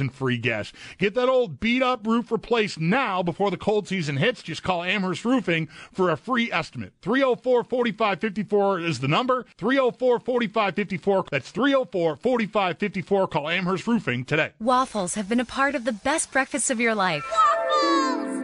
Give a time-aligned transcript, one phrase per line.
[0.00, 0.72] and free gas.
[0.98, 4.42] Get that old beat up roof replaced now before the cold season hits.
[4.42, 6.92] Just call Amherst Roofing for a free estimate.
[7.02, 9.44] 304 4554 is the number.
[9.58, 11.24] 304 4554.
[11.30, 13.28] That's 304 4554.
[13.28, 14.52] Call Amherst Roofing today.
[14.60, 17.24] Waffles have been a part of the best breakfast of your life.
[17.30, 18.35] Waffles!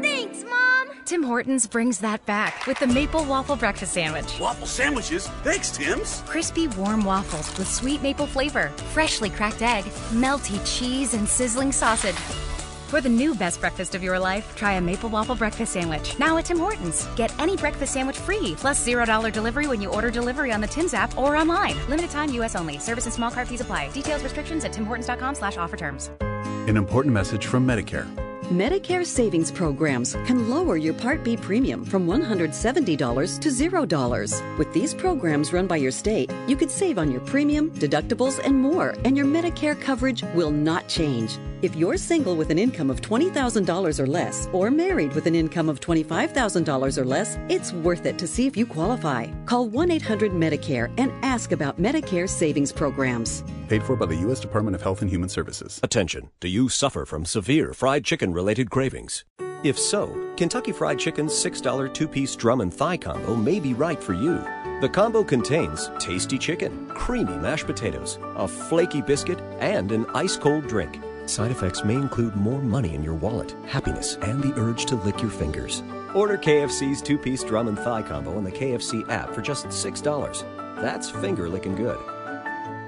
[1.03, 1.23] Thanks, Mom!
[1.23, 4.39] Tim Hortons brings that back with the Maple Waffle Breakfast Sandwich.
[4.41, 5.29] Waffle sandwiches?
[5.43, 6.23] Thanks, Tim's.
[6.27, 12.15] Crispy, warm waffles with sweet maple flavor, freshly cracked egg, melty cheese, and sizzling sausage.
[12.89, 16.19] For the new best breakfast of your life, try a Maple Waffle Breakfast Sandwich.
[16.19, 17.09] Now at Tim Hortons.
[17.17, 20.93] Get any breakfast sandwich free, plus $0 delivery when you order delivery on the Tim's
[20.93, 21.77] app or online.
[21.89, 22.55] Limited time U.S.
[22.55, 22.79] only.
[22.79, 23.89] Service and small cart fees apply.
[23.93, 26.11] Details restrictions at timhortons.com slash offer terms.
[26.69, 28.07] An important message from Medicare.
[28.53, 34.59] Medicare savings programs can lower your Part B premium from $170 to $0.
[34.59, 38.55] With these programs run by your state, you could save on your premium, deductibles, and
[38.55, 41.39] more, and your Medicare coverage will not change.
[41.63, 45.69] If you're single with an income of $20,000 or less, or married with an income
[45.69, 49.29] of $25,000 or less, it's worth it to see if you qualify.
[49.47, 53.45] Call 1 800 Medicare and ask about Medicare savings programs.
[53.69, 54.41] Paid for by the U.S.
[54.41, 55.79] Department of Health and Human Services.
[55.85, 59.25] Attention, do you suffer from severe fried chicken related cravings?
[59.63, 64.03] If so, Kentucky Fried Chicken's $6 two piece drum and thigh combo may be right
[64.03, 64.39] for you.
[64.81, 70.67] The combo contains tasty chicken, creamy mashed potatoes, a flaky biscuit, and an ice cold
[70.67, 70.99] drink.
[71.33, 75.23] Side effects may include more money in your wallet, happiness, and the urge to lick
[75.23, 75.83] your fingers.
[76.15, 80.77] Order KFC's two piece drum and thigh combo on the KFC app for just $6.
[80.77, 81.97] That's finger licking good.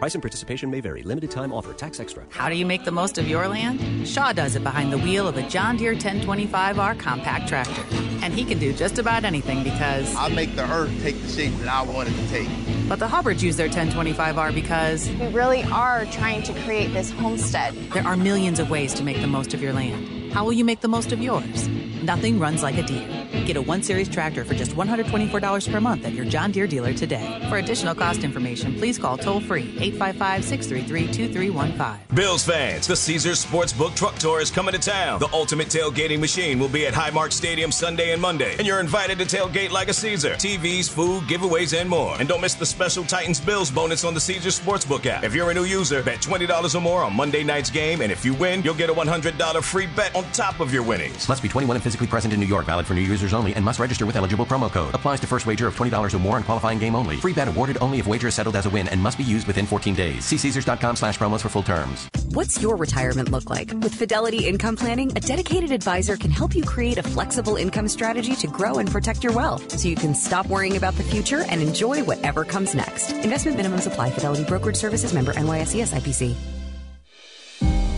[0.05, 1.03] Price and participation may vary.
[1.03, 1.73] Limited time offer.
[1.73, 2.27] Tax extra.
[2.29, 4.07] How do you make the most of your land?
[4.07, 7.83] Shaw does it behind the wheel of a John Deere 1025R compact tractor.
[8.21, 10.15] And he can do just about anything because...
[10.15, 12.51] I make the earth take the shape that I want it to take.
[12.87, 15.09] But the Hubbards use their 1025R because...
[15.09, 17.75] We really are trying to create this homestead.
[17.95, 20.24] There are millions of ways to make the most of your land.
[20.35, 21.69] How will you make the most of yours?
[22.03, 23.45] Nothing runs like a Deere.
[23.47, 26.93] Get a 1 Series tractor for just $124 per month at your John Deere dealer
[26.93, 27.47] today.
[27.49, 32.17] For additional cost information, please call toll free 855 633 2315.
[32.17, 35.21] Bills fans, the Caesars Sportsbook Truck Tour is coming to town.
[35.21, 39.19] The ultimate tailgating machine will be at Highmark Stadium Sunday and Monday, and you're invited
[39.21, 40.35] to tailgate like a Caesar.
[40.35, 42.17] TVs, food, giveaways, and more.
[42.19, 45.23] And don't miss the special Titans Bills bonus on the Caesars Sportsbook app.
[45.23, 48.25] If you're a new user, bet $20 or more on Monday night's game, and if
[48.25, 51.29] you win, you'll get a $100 free bet on top of your winnings.
[51.29, 52.67] Must be 21 and physically present in New York.
[52.67, 54.95] Valid for new users only and must register with eligible promo code.
[54.95, 57.17] Applies to first wager of $20 or more on qualifying game only.
[57.17, 59.47] Free bet awarded only if wager is settled as a win and must be used
[59.47, 60.25] within 14 days.
[60.25, 62.09] See Caesars.com slash promos for full terms.
[62.31, 63.73] What's your retirement look like?
[63.75, 68.35] With Fidelity Income Planning, a dedicated advisor can help you create a flexible income strategy
[68.37, 71.63] to grow and protect your wealth so you can stop worrying about the future and
[71.63, 73.13] enjoy whatever comes next.
[73.13, 74.11] Investment minimums apply.
[74.11, 76.54] Fidelity Brokerage Services member NYSE SIPC.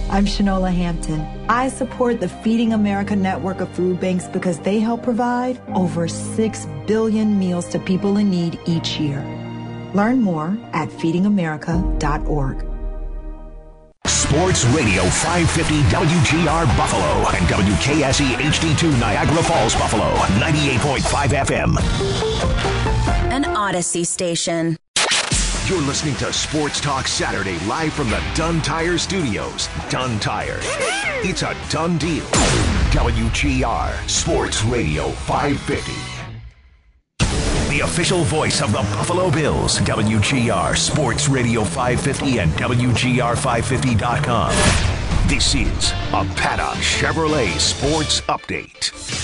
[0.08, 1.20] I'm Shanola Hampton.
[1.48, 6.66] I support the Feeding America network of food banks because they help provide over 6
[6.86, 9.20] billion meals to people in need each year.
[9.94, 12.64] Learn more at feedingamerica.org.
[14.06, 23.32] Sports Radio 550 WGR Buffalo and WKSE HD2 Niagara Falls, Buffalo, 98.5 FM.
[23.32, 24.76] An Odyssey station.
[25.68, 29.68] You're listening to Sports Talk Saturday live from the Dunn Tire Studios.
[29.90, 30.60] Dunn Tire.
[31.24, 32.22] It's a done deal.
[32.92, 35.90] WGR Sports Radio 550.
[37.68, 39.80] The official voice of the Buffalo Bills.
[39.80, 44.50] WGR Sports Radio 550 and WGR550.com.
[45.28, 49.15] This is a Paddock Chevrolet Sports Update.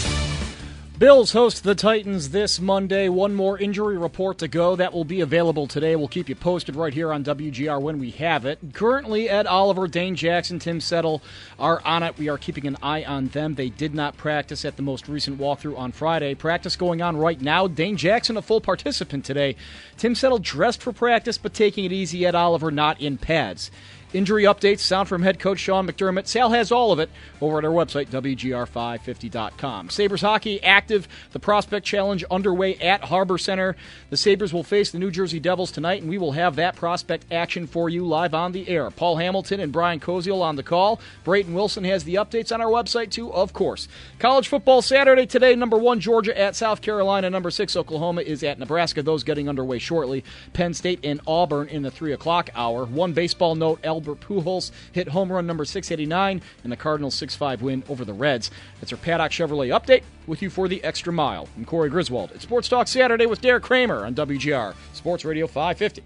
[1.03, 3.09] Bills host the Titans this Monday.
[3.09, 4.77] One more injury report to go.
[4.77, 5.97] That will be available today.
[5.97, 8.61] We'll keep you posted right here on WGR when we have it.
[8.73, 11.21] Currently, Ed Oliver, Dane Jackson, Tim Settle
[11.59, 12.17] are on it.
[12.19, 13.57] We are keeping an eye on them.
[13.57, 16.37] They did not practice at the most recent walkthrough on Friday.
[16.37, 17.67] Practice going on right now.
[17.67, 19.57] Dane Jackson, a full participant today.
[19.97, 22.25] Tim Settle dressed for practice, but taking it easy.
[22.25, 23.73] Ed Oliver not in pads.
[24.13, 26.27] Injury updates, sound from head coach Sean McDermott.
[26.27, 27.09] Sal has all of it
[27.41, 29.89] over at our website, WGR550.com.
[29.89, 31.09] Sabres hockey active.
[31.33, 33.75] The Prospect Challenge underway at Harbor Center.
[34.11, 37.25] The Sabres will face the New Jersey Devils tonight, and we will have that prospect
[37.33, 38.91] action for you live on the air.
[38.91, 41.01] Paul Hamilton and Brian Koziel on the call.
[41.25, 43.89] Brayton Wilson has the updates on our website, too, of course.
[44.19, 45.57] College football Saturday today.
[45.57, 47.31] Number one, Georgia at South Carolina.
[47.31, 49.03] Number six, Oklahoma is at Nebraska.
[49.03, 50.23] Those getting underway shortly.
[50.53, 52.85] Penn State and Auburn in the 3 o'clock hour.
[52.85, 57.63] One baseball note, Albert Pujols hit home run number 689 in the Cardinals 6 5
[57.63, 58.51] win over the Reds.
[58.81, 61.49] That's our Paddock Chevrolet update with you for the extra mile.
[61.57, 62.33] I'm Corey Griswold.
[62.35, 66.03] It's Sports Talk Saturday with Derek Kramer on WGR, Sports Radio 550.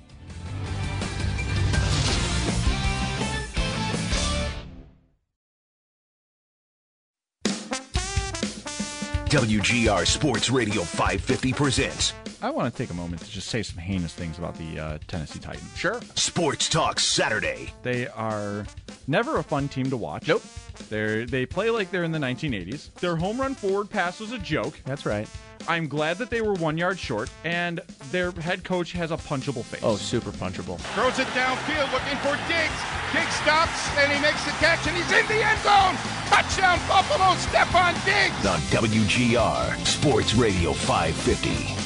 [9.26, 12.12] WGR Sports Radio 550 presents
[12.46, 14.98] I want to take a moment to just say some heinous things about the uh,
[15.08, 15.76] Tennessee Titans.
[15.76, 16.00] Sure.
[16.14, 17.72] Sports Talk Saturday.
[17.82, 18.64] They are
[19.08, 20.28] never a fun team to watch.
[20.28, 20.44] Nope.
[20.88, 22.94] They they play like they're in the 1980s.
[23.00, 24.78] Their home run forward pass was a joke.
[24.84, 25.28] That's right.
[25.66, 27.80] I'm glad that they were one yard short, and
[28.12, 29.80] their head coach has a punchable face.
[29.82, 30.78] Oh, super punchable.
[30.94, 32.78] Throws it downfield, looking for Diggs.
[33.12, 35.96] Diggs stops, and he makes the catch, and he's in the end zone.
[36.30, 38.46] Touchdown, Buffalo, Stefon Diggs.
[38.46, 41.85] On WGR Sports Radio 550.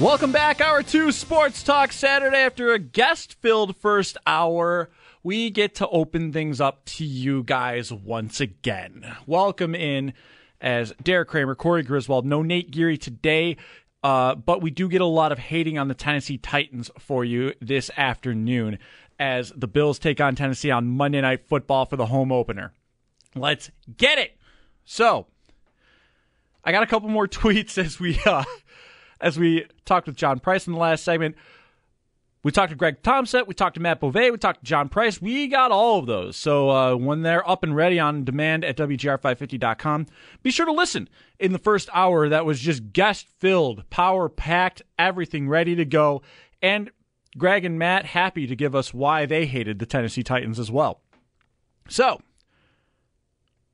[0.00, 2.38] Welcome back, Hour 2 Sports Talk Saturday.
[2.38, 4.88] After a guest filled first hour,
[5.22, 9.04] we get to open things up to you guys once again.
[9.26, 10.14] Welcome in
[10.58, 13.58] as Derek Kramer, Corey Griswold, no Nate Geary today,
[14.02, 17.52] uh, but we do get a lot of hating on the Tennessee Titans for you
[17.60, 18.78] this afternoon
[19.18, 22.72] as the Bills take on Tennessee on Monday Night Football for the home opener.
[23.34, 24.38] Let's get it!
[24.82, 25.26] So,
[26.64, 28.18] I got a couple more tweets as we.
[28.24, 28.44] Uh,
[29.20, 31.36] as we talked with John Price in the last segment.
[32.42, 35.20] We talked to Greg Thompson, we talked to Matt Bove, we talked to John Price.
[35.20, 36.36] We got all of those.
[36.36, 40.06] So uh, when they're up and ready on demand at WGR550.com,
[40.42, 41.10] be sure to listen.
[41.38, 46.22] In the first hour, that was just guest filled, power packed, everything ready to go.
[46.62, 46.90] And
[47.36, 51.02] Greg and Matt happy to give us why they hated the Tennessee Titans as well.
[51.88, 52.22] So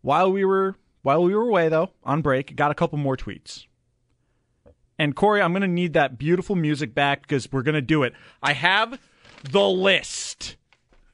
[0.03, 3.67] while we were while we were away though on break, got a couple more tweets.
[4.99, 8.03] And Corey, I'm going to need that beautiful music back because we're going to do
[8.03, 8.15] it.
[8.43, 8.99] I have
[9.43, 10.57] the list.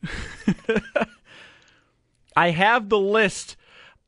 [2.36, 3.56] I have the list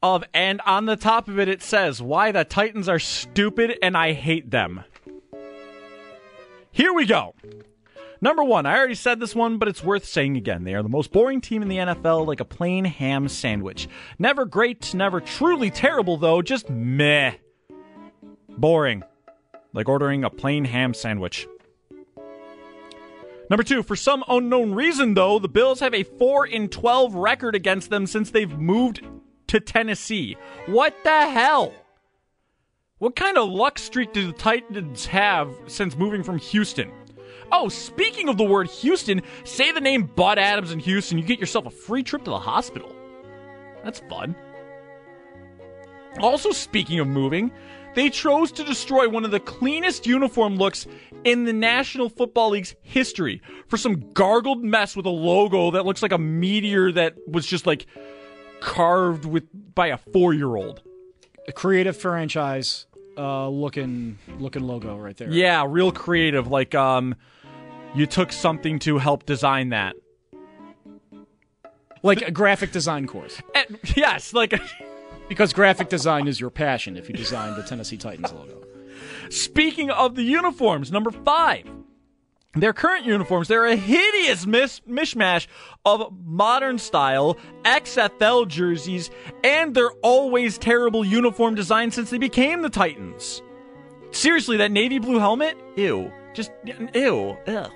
[0.02, 3.96] of, and on the top of it, it says why the Titans are stupid and
[3.96, 4.84] I hate them.
[6.70, 7.34] Here we go.
[8.20, 10.64] Number one, I already said this one, but it's worth saying again.
[10.64, 13.86] They are the most boring team in the NFL, like a plain ham sandwich.
[14.18, 17.34] Never great, never truly terrible, though, just meh.
[18.56, 19.04] Boring
[19.74, 21.46] like ordering a plain ham sandwich.
[23.50, 27.54] Number two, for some unknown reason, though, the Bills have a 4 in 12 record
[27.54, 29.02] against them since they've moved
[29.48, 30.36] to Tennessee.
[30.64, 31.74] What the hell?
[32.98, 36.90] What kind of luck streak do the Titans have since moving from Houston?
[37.52, 41.38] Oh, speaking of the word Houston, say the name Bud Adams in Houston, you get
[41.38, 42.94] yourself a free trip to the hospital.
[43.84, 44.34] That's fun.
[46.18, 47.50] Also, speaking of moving,
[47.94, 50.86] they chose to destroy one of the cleanest uniform looks
[51.24, 56.02] in the National Football League's history for some gargled mess with a logo that looks
[56.02, 57.86] like a meteor that was just like
[58.60, 60.82] carved with by a four year old.
[61.46, 62.86] A creative franchise
[63.16, 65.30] uh, looking looking logo right there.
[65.30, 66.48] Yeah, real creative.
[66.48, 67.14] Like um,
[67.94, 69.94] you took something to help design that.
[72.02, 73.40] Like a graphic design course.
[73.54, 74.60] And, yes, like.
[75.28, 78.62] Because graphic design is your passion if you design the Tennessee Titans logo.
[79.30, 81.64] Speaking of the uniforms, number five.
[82.56, 85.48] Their current uniforms, they're a hideous mis- mishmash
[85.84, 89.10] of modern style XFL jerseys
[89.42, 93.42] and their always terrible uniform design since they became the Titans.
[94.12, 95.56] Seriously, that navy blue helmet?
[95.74, 96.12] Ew.
[96.32, 96.52] Just,
[96.94, 97.36] ew.
[97.48, 97.70] Ugh.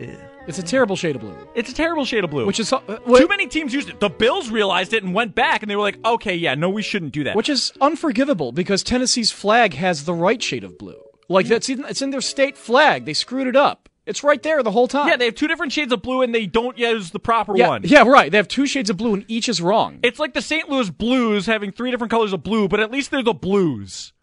[0.00, 0.18] Ew.
[0.48, 1.36] It's a terrible shade of blue.
[1.54, 2.46] It's a terrible shade of blue.
[2.46, 4.00] Which is uh, too many teams used it.
[4.00, 6.80] The Bills realized it and went back, and they were like, "Okay, yeah, no, we
[6.80, 10.98] shouldn't do that." Which is unforgivable because Tennessee's flag has the right shade of blue.
[11.28, 13.04] Like that's in, it's in their state flag.
[13.04, 13.90] They screwed it up.
[14.06, 15.08] It's right there the whole time.
[15.08, 17.68] Yeah, they have two different shades of blue and they don't use the proper yeah,
[17.68, 17.82] one.
[17.84, 18.32] Yeah, right.
[18.32, 20.00] They have two shades of blue and each is wrong.
[20.02, 20.70] It's like the St.
[20.70, 24.14] Louis Blues having three different colors of blue, but at least they're the Blues.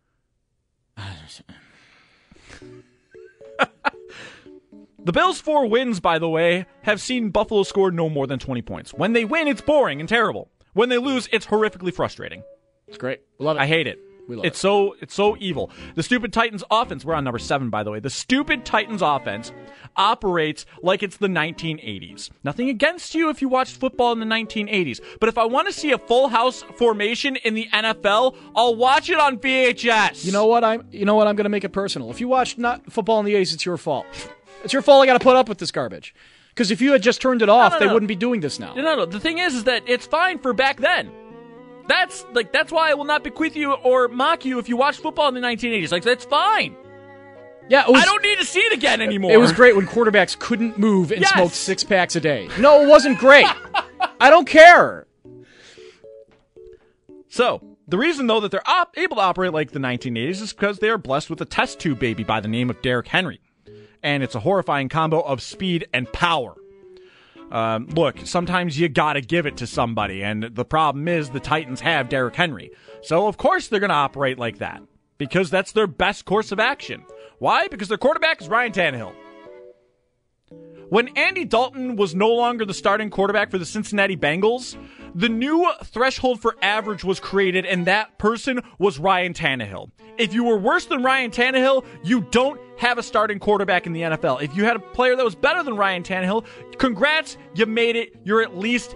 [5.05, 8.63] the Bills' four wins, by the way, have seen Buffalo score no more than 20
[8.63, 8.93] points.
[8.93, 10.49] When they win, it's boring and terrible.
[10.73, 12.43] When they lose, it's horrifically frustrating.
[12.87, 13.21] It's great.
[13.39, 13.61] We love it.
[13.61, 13.99] I hate it.
[14.27, 14.61] We love it's it.
[14.61, 15.69] so it's so evil.
[15.93, 17.99] The stupid Titans offense, we're on number 7 by the way.
[17.99, 19.51] The stupid Titans offense
[19.95, 22.31] operates like it's the 1980s.
[22.43, 25.73] Nothing against you if you watched football in the 1980s, but if I want to
[25.73, 30.25] see a full house formation in the NFL, I'll watch it on VHS.
[30.25, 30.63] You know what?
[30.63, 30.87] I'm.
[30.91, 31.27] You know what?
[31.27, 32.09] I'm going to make it personal.
[32.09, 34.07] If you watched not football in the '80s, it's your fault.
[34.65, 35.01] It's your fault.
[35.01, 36.13] I got to put up with this garbage.
[36.49, 37.93] Because if you had just turned it off, no, they no.
[37.93, 38.73] wouldn't be doing this now.
[38.75, 39.05] No, no, no.
[39.05, 41.11] The thing is, is that it's fine for back then.
[41.87, 44.97] That's like that's why I will not bequeath you or mock you if you watch
[44.97, 45.91] football in the 1980s.
[45.91, 46.75] Like that's fine.
[47.69, 49.31] Yeah, it was, I don't need to see it again anymore.
[49.31, 51.33] It was great when quarterbacks couldn't move and Yes.
[51.33, 52.47] smoked six packs a day.
[52.59, 53.47] No, it wasn't great.
[54.19, 55.07] I don't care.
[57.29, 60.79] So the reason though that they're op- able to operate like the 1980s is because
[60.79, 63.41] they are blessed with a test tube baby by the name of Derrick Henry,
[64.05, 66.53] and it's a horrifying combo of speed and power.
[67.51, 71.81] Um, look, sometimes you gotta give it to somebody, and the problem is the Titans
[71.81, 72.71] have Derrick Henry,
[73.01, 74.81] so of course they're gonna operate like that
[75.17, 77.03] because that's their best course of action.
[77.39, 77.67] Why?
[77.67, 79.13] Because their quarterback is Ryan Tannehill.
[80.89, 84.77] When Andy Dalton was no longer the starting quarterback for the Cincinnati Bengals,
[85.15, 89.89] the new threshold for average was created, and that person was Ryan Tannehill.
[90.17, 94.01] If you were worse than Ryan Tannehill, you don't have a starting quarterback in the
[94.01, 94.43] NFL.
[94.43, 96.45] If you had a player that was better than Ryan Tannehill,
[96.77, 98.13] congrats, you made it.
[98.25, 98.95] You're at least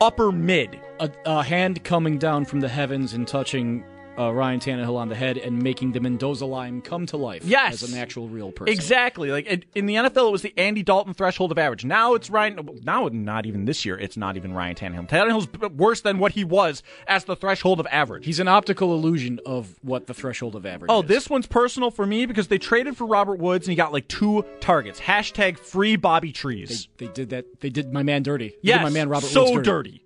[0.00, 0.80] upper mid.
[1.00, 3.84] A, a hand coming down from the heavens and touching
[4.18, 7.82] uh, Ryan Tannehill on the head and making the Mendoza line come to life Yes.
[7.82, 8.72] as an actual real person.
[8.72, 9.30] Exactly.
[9.30, 11.84] Like it, in the NFL, it was the Andy Dalton threshold of average.
[11.84, 12.80] Now it's Ryan.
[12.84, 13.98] Now, not even this year.
[13.98, 15.08] It's not even Ryan Tannehill.
[15.08, 18.24] Tannehill's worse than what he was as the threshold of average.
[18.26, 21.08] He's an optical illusion of what the threshold of average Oh, is.
[21.08, 24.08] this one's personal for me because they traded for Robert Woods and he got like
[24.08, 25.00] two targets.
[25.00, 26.88] Hashtag free Bobby Trees.
[26.98, 27.60] They did that.
[27.60, 28.54] They did my man dirty.
[28.62, 30.02] They did my man Robert so Woods dirty.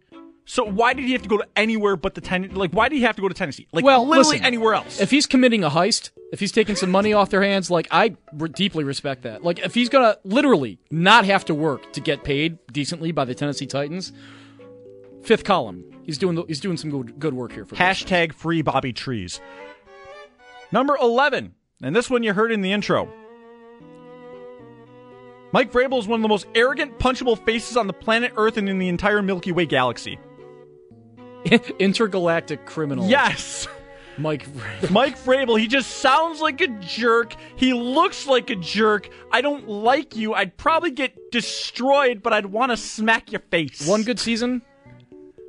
[0.47, 2.51] So why did he have to go to anywhere but the ten?
[2.55, 3.67] Like why did he have to go to Tennessee?
[3.73, 5.01] Like well, literally listen, anywhere else.
[5.01, 8.17] If he's committing a heist, if he's taking some money off their hands, like I
[8.33, 9.43] re- deeply respect that.
[9.43, 13.35] Like if he's gonna literally not have to work to get paid decently by the
[13.35, 14.13] Tennessee Titans,
[15.23, 17.77] fifth column, he's doing the, he's doing some good good work here for.
[17.77, 19.41] Hashtag free Bobby Trees.
[20.73, 23.09] Number 11, and this one you heard in the intro.
[25.53, 28.69] Mike Vrabel is one of the most arrogant, punchable faces on the planet Earth and
[28.69, 30.19] in the entire Milky Way galaxy.
[31.79, 33.09] intergalactic criminal.
[33.09, 33.67] Yes!
[34.19, 34.47] Mike.
[34.91, 37.35] Mike Vrabel, he just sounds like a jerk.
[37.57, 39.09] He looks like a jerk.
[39.33, 40.35] I don't like you.
[40.35, 43.87] I'd probably get destroyed, but I'd want to smack your face.
[43.87, 44.63] One good season,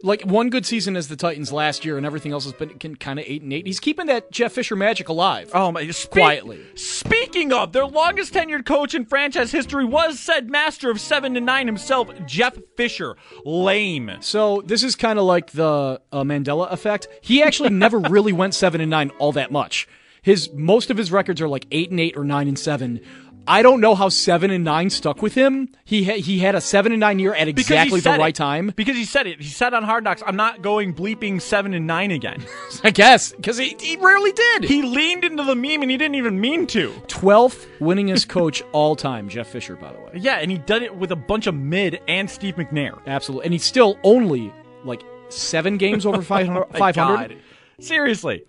[0.03, 3.19] like one good season as the Titans last year, and everything else has been kind
[3.19, 3.65] of eight and eight.
[3.65, 5.49] He's keeping that Jeff Fisher magic alive.
[5.53, 5.87] Oh my!
[5.89, 6.61] Speak, quietly.
[6.75, 11.41] Speaking of, their longest tenured coach in franchise history was said master of seven to
[11.41, 13.15] nine himself, Jeff Fisher.
[13.43, 14.17] Lame.
[14.19, 17.07] So this is kind of like the uh, Mandela effect.
[17.21, 19.87] He actually never really went seven and nine all that much.
[20.21, 22.99] His most of his records are like eight and eight or nine and seven.
[23.47, 25.69] I don't know how seven and nine stuck with him.
[25.83, 28.35] He ha- he had a seven and nine year at exactly the right it.
[28.35, 28.73] time.
[28.75, 29.41] Because he said it.
[29.41, 32.43] He said on Hard Knocks, "I'm not going bleeping seven and nine again."
[32.83, 34.63] I guess because he, he rarely did.
[34.63, 36.93] He leaned into the meme and he didn't even mean to.
[37.07, 40.11] Twelfth winningest coach all time, Jeff Fisher, by the way.
[40.15, 42.99] Yeah, and he did it with a bunch of mid and Steve McNair.
[43.05, 44.51] Absolutely, and he's still only
[44.83, 46.65] like seven games over 500.
[46.73, 47.37] Oh 500.
[47.79, 48.43] Seriously.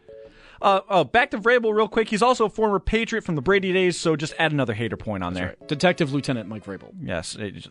[0.60, 2.08] Uh, oh, back to Vrabel real quick.
[2.08, 5.22] He's also a former Patriot from the Brady days, so just add another hater point
[5.22, 5.56] on there.
[5.66, 6.92] Detective Lieutenant Mike Vrabel.
[7.02, 7.36] Yes.
[7.36, 7.70] it just-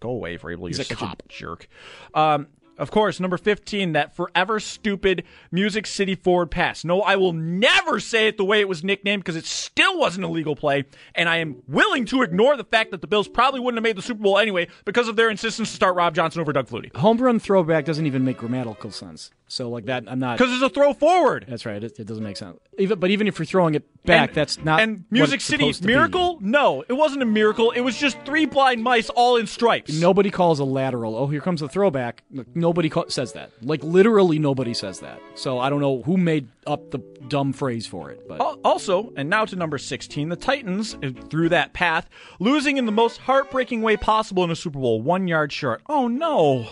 [0.00, 0.68] go away, Vrabel.
[0.68, 1.22] He's You're a such cop.
[1.24, 1.68] a jerk.
[2.14, 6.84] Um, of course, number 15, that forever stupid Music City Forward Pass.
[6.84, 10.24] No, I will never say it the way it was nicknamed because it still wasn't
[10.24, 13.58] a legal play, and I am willing to ignore the fact that the Bills probably
[13.58, 16.40] wouldn't have made the Super Bowl anyway because of their insistence to start Rob Johnson
[16.40, 16.94] over Doug Flutie.
[16.96, 19.32] Home run throwback doesn't even make grammatical sense.
[19.50, 21.46] So like that, I'm not Because it's a throw forward.
[21.48, 21.82] That's right.
[21.82, 22.58] It, it doesn't make sense.
[22.78, 24.80] Even but even if you're throwing it back, And- that's not.
[24.80, 25.94] And Music City supposed be.
[25.94, 26.38] Miracle?
[26.40, 27.70] No, it wasn't a miracle.
[27.70, 29.98] It was just three blind mice all in stripes.
[29.98, 31.16] Nobody calls a lateral.
[31.16, 32.22] Oh, here comes the throwback.
[32.54, 33.50] Nobody call, says that.
[33.62, 35.20] Like literally, nobody says that.
[35.34, 38.28] So I don't know who made up the dumb phrase for it.
[38.28, 42.84] But Also, and now to number 16, the Titans, uh, through that path, losing in
[42.84, 45.80] the most heartbreaking way possible in a Super Bowl, one yard short.
[45.88, 46.68] Oh no.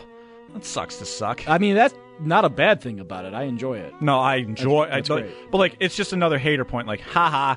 [0.53, 1.49] That sucks to suck.
[1.49, 3.35] I mean, that's not a bad thing about it.
[3.35, 3.95] I enjoy it.
[4.01, 5.51] No, I enjoy That's- that's I, great.
[5.51, 6.87] But like, it's just another hater point.
[6.87, 7.57] Like, haha.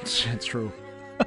[0.00, 0.72] It's true.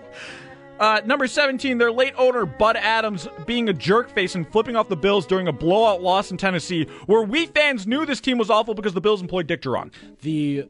[0.78, 4.90] Uh, number 17, their late owner, Bud Adams, being a jerk face and flipping off
[4.90, 8.50] the Bills during a blowout loss in Tennessee, where we fans knew this team was
[8.50, 9.64] awful because the Bills employed Dick.
[10.22, 10.68] The.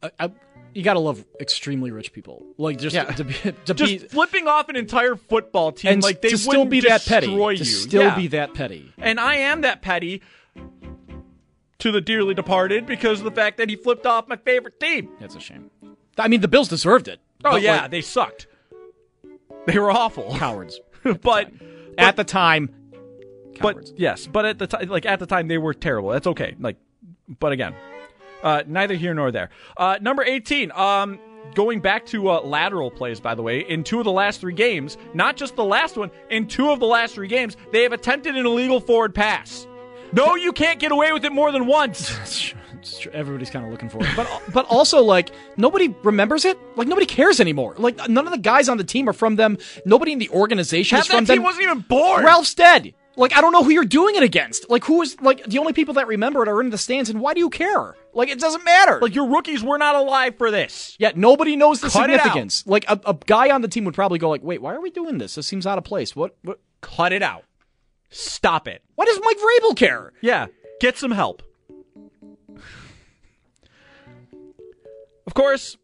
[0.00, 0.30] Uh, I,
[0.72, 3.06] you gotta love extremely rich people, like just Yeah.
[3.06, 6.64] to be, to Just be flipping off an entire football team, and like they still
[6.64, 8.14] be that petty, destroy to still Yeah.
[8.16, 8.92] be that petty.
[8.98, 10.22] And I am that petty
[11.78, 15.10] to the dearly departed because of the fact that he flipped off my favorite team.
[15.20, 15.70] That's a shame.
[16.16, 17.20] I mean, the Bills deserved it.
[17.44, 18.48] Oh yeah, like, they sucked.
[19.66, 20.34] They were awful.
[20.36, 20.80] cowards.
[21.22, 21.52] but
[21.96, 22.74] At the time,
[23.60, 26.10] but yes, but at the time, like at the time, they were terrible.
[26.10, 26.56] That's okay.
[26.58, 26.76] Like,
[27.38, 27.74] but again,
[28.42, 29.50] uh, neither here nor there.
[29.76, 30.72] Uh, number eighteen.
[30.72, 31.20] Um,
[31.54, 34.52] going back to uh, lateral plays, by the way, in two of the last three
[34.52, 37.92] games, not just the last one, in two of the last three games, they have
[37.92, 39.67] attempted an illegal forward pass.
[40.12, 42.54] No, you can't get away with it more than once.
[43.12, 46.58] Everybody's kind of looking for it, but but also like nobody remembers it.
[46.76, 47.74] Like nobody cares anymore.
[47.76, 49.58] Like none of the guys on the team are from them.
[49.84, 51.44] Nobody in the organization Half is from that team them.
[51.44, 52.24] wasn't even born.
[52.24, 52.94] Ralph's dead.
[53.16, 54.70] Like I don't know who you're doing it against.
[54.70, 57.20] Like who is like the only people that remember it are in the stands, and
[57.20, 57.96] why do you care?
[58.14, 59.00] Like it doesn't matter.
[59.00, 60.96] Like your rookies were not alive for this.
[61.00, 62.64] Yet nobody knows the Cut significance.
[62.64, 64.90] Like a, a guy on the team would probably go like, "Wait, why are we
[64.90, 65.34] doing this?
[65.34, 66.14] This seems out of place.
[66.14, 66.36] What?
[66.42, 66.60] what?
[66.80, 67.44] Cut it out.
[68.10, 68.82] Stop it.
[68.94, 70.12] Why does Mike Vrabel care?
[70.20, 70.46] Yeah,
[70.80, 71.42] get some help.
[75.26, 75.76] Of course,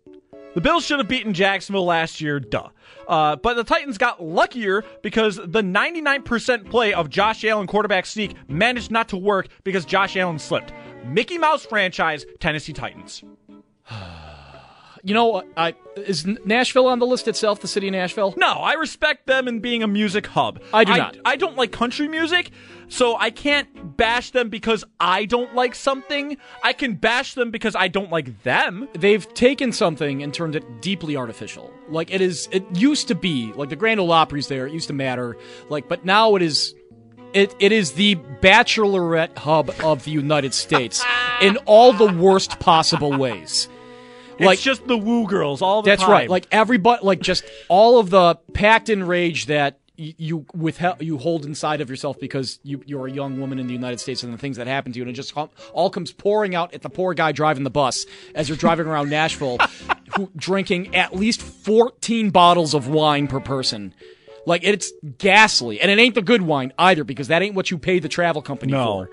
[0.54, 2.68] the Bills should have beaten Jacksonville last year, duh.
[3.06, 8.34] Uh, but the Titans got luckier because the 99% play of Josh Allen quarterback sneak
[8.48, 10.72] managed not to work because Josh Allen slipped.
[11.04, 13.22] Mickey Mouse franchise, Tennessee Titans.
[15.06, 17.60] You know, I is Nashville on the list itself?
[17.60, 18.32] The city of Nashville?
[18.38, 20.62] No, I respect them in being a music hub.
[20.72, 21.18] I do not.
[21.26, 22.50] I don't like country music,
[22.88, 26.38] so I can't bash them because I don't like something.
[26.62, 28.88] I can bash them because I don't like them.
[28.94, 31.70] They've taken something and turned it deeply artificial.
[31.88, 34.66] Like it is, it used to be like the Grand Ole Opry's there.
[34.66, 35.36] It used to matter.
[35.68, 36.74] Like, but now it is.
[37.34, 41.04] It, it is the bachelorette hub of the United States
[41.42, 43.68] in all the worst possible ways.
[44.38, 46.10] It's just the woo girls all the That's time.
[46.10, 46.30] right.
[46.30, 51.18] Like everybody, like just all of the packed in rage that y- you withheld, you
[51.18, 54.32] hold inside of yourself because you you're a young woman in the United States and
[54.34, 56.82] the things that happen to you, and it just com- all comes pouring out at
[56.82, 59.58] the poor guy driving the bus as you're driving around Nashville,
[60.16, 63.94] who drinking at least fourteen bottles of wine per person.
[64.46, 67.78] Like it's ghastly, and it ain't the good wine either because that ain't what you
[67.78, 68.84] paid the travel company No.
[69.06, 69.10] for.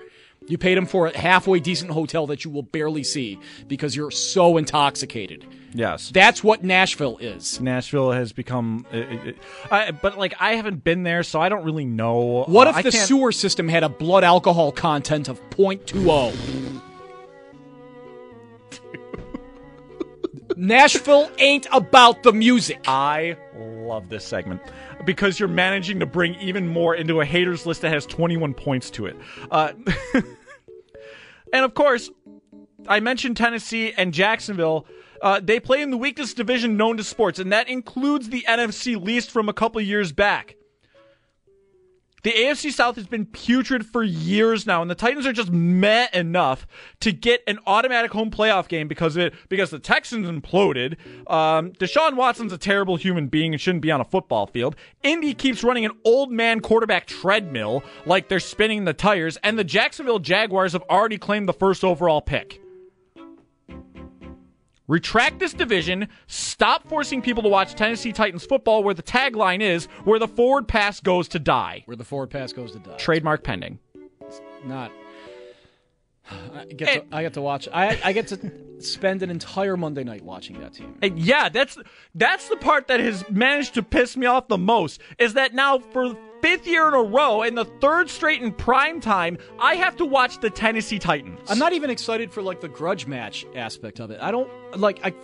[0.48, 4.10] You paid him for a halfway decent hotel that you will barely see because you're
[4.10, 5.46] so intoxicated.
[5.72, 6.10] yes.
[6.10, 7.60] That's what Nashville is.
[7.60, 9.32] Nashville has become, uh, uh,
[9.70, 12.44] I, but like I haven't been there, so I don't really know.
[12.46, 16.51] What Uh, if I the can't- sewer system had a blood alcohol content of 0.20?
[20.56, 22.80] Nashville ain't about the music.
[22.86, 24.60] I love this segment
[25.04, 28.90] because you're managing to bring even more into a haters list that has 21 points
[28.90, 29.16] to it.
[29.50, 29.72] Uh,
[31.52, 32.10] and of course,
[32.86, 34.86] I mentioned Tennessee and Jacksonville.
[35.20, 39.00] Uh, they play in the weakest division known to sports, and that includes the NFC
[39.00, 40.56] least from a couple years back.
[42.22, 46.06] The AFC South has been putrid for years now, and the Titans are just meh
[46.14, 46.68] enough
[47.00, 49.34] to get an automatic home playoff game because of it.
[49.48, 50.96] Because the Texans imploded.
[51.28, 54.76] Um, Deshaun Watson's a terrible human being and shouldn't be on a football field.
[55.02, 59.64] Indy keeps running an old man quarterback treadmill like they're spinning the tires, and the
[59.64, 62.61] Jacksonville Jaguars have already claimed the first overall pick.
[64.92, 66.06] Retract this division.
[66.26, 70.68] Stop forcing people to watch Tennessee Titans football where the tagline is where the forward
[70.68, 71.82] pass goes to die.
[71.86, 72.98] Where the forward pass goes to die.
[72.98, 73.78] Trademark pending.
[74.66, 74.92] Not.
[76.30, 77.68] I get, to, I get to watch.
[77.72, 80.98] I, I get to spend an entire Monday night watching that team.
[81.00, 81.78] And yeah, that's
[82.14, 85.78] that's the part that has managed to piss me off the most is that now
[85.78, 89.96] for fifth year in a row and the third straight in prime time, I have
[89.96, 91.40] to watch the Tennessee Titans.
[91.48, 94.18] I'm not even excited for like the grudge match aspect of it.
[94.20, 95.14] I don't like I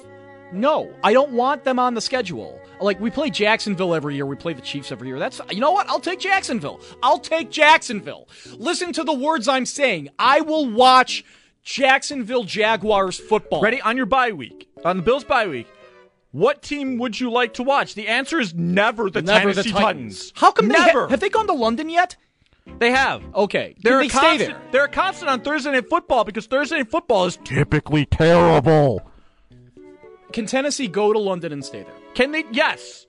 [0.50, 2.58] no, I don't want them on the schedule.
[2.80, 5.18] Like we play Jacksonville every year, we play the Chiefs every year.
[5.18, 5.88] That's you know what?
[5.90, 6.80] I'll take Jacksonville.
[7.02, 8.28] I'll take Jacksonville.
[8.56, 10.08] Listen to the words I'm saying.
[10.18, 11.24] I will watch
[11.62, 13.60] Jacksonville Jaguars football.
[13.60, 14.68] Ready on your bye week.
[14.84, 15.66] On the Bills bye week.
[16.32, 17.94] What team would you like to watch?
[17.94, 20.30] The answer is never the Never Tennessee the Titans.
[20.30, 20.32] Titans.
[20.36, 22.16] How come they ha- have they gone to London yet?
[22.78, 23.22] They have.
[23.34, 23.74] Okay.
[23.82, 24.62] They're they a stay constant, there?
[24.72, 29.00] They're a constant on Thursday Night Football because Thursday Night Football is typically terrible.
[30.32, 31.94] Can Tennessee go to London and stay there?
[32.14, 32.44] Can they?
[32.52, 33.06] Yes.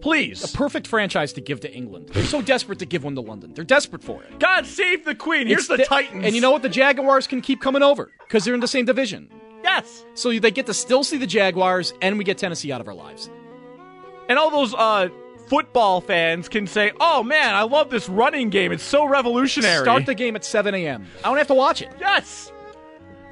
[0.00, 0.42] Please.
[0.44, 2.10] A perfect franchise to give to England.
[2.12, 3.52] They're so desperate to give one to London.
[3.54, 4.38] They're desperate for it.
[4.38, 5.48] God save the Queen.
[5.48, 6.24] Here's the, the- Titans.
[6.24, 6.62] And you know what?
[6.62, 9.28] The Jaguars can keep coming over because they're in the same division.
[9.62, 10.04] Yes.
[10.14, 12.94] So they get to still see the Jaguars, and we get Tennessee out of our
[12.94, 13.30] lives.
[14.28, 15.08] And all those uh,
[15.48, 18.72] football fans can say, "Oh man, I love this running game.
[18.72, 21.06] It's so revolutionary." Start the game at 7 a.m.
[21.24, 21.90] I don't have to watch it.
[21.98, 22.52] Yes.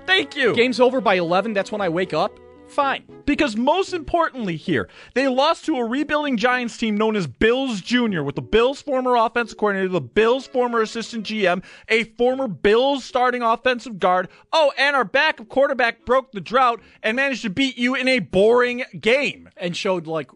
[0.06, 0.54] Thank you.
[0.54, 1.52] Game's over by 11.
[1.52, 2.38] That's when I wake up.
[2.68, 3.04] Fine.
[3.24, 8.22] Because most importantly here, they lost to a rebuilding Giants team known as Bills Jr.,
[8.22, 13.42] with the Bills' former offensive coordinator, the Bills' former assistant GM, a former Bills starting
[13.42, 14.28] offensive guard.
[14.52, 18.18] Oh, and our backup quarterback broke the drought and managed to beat you in a
[18.18, 19.48] boring game.
[19.56, 20.30] And showed like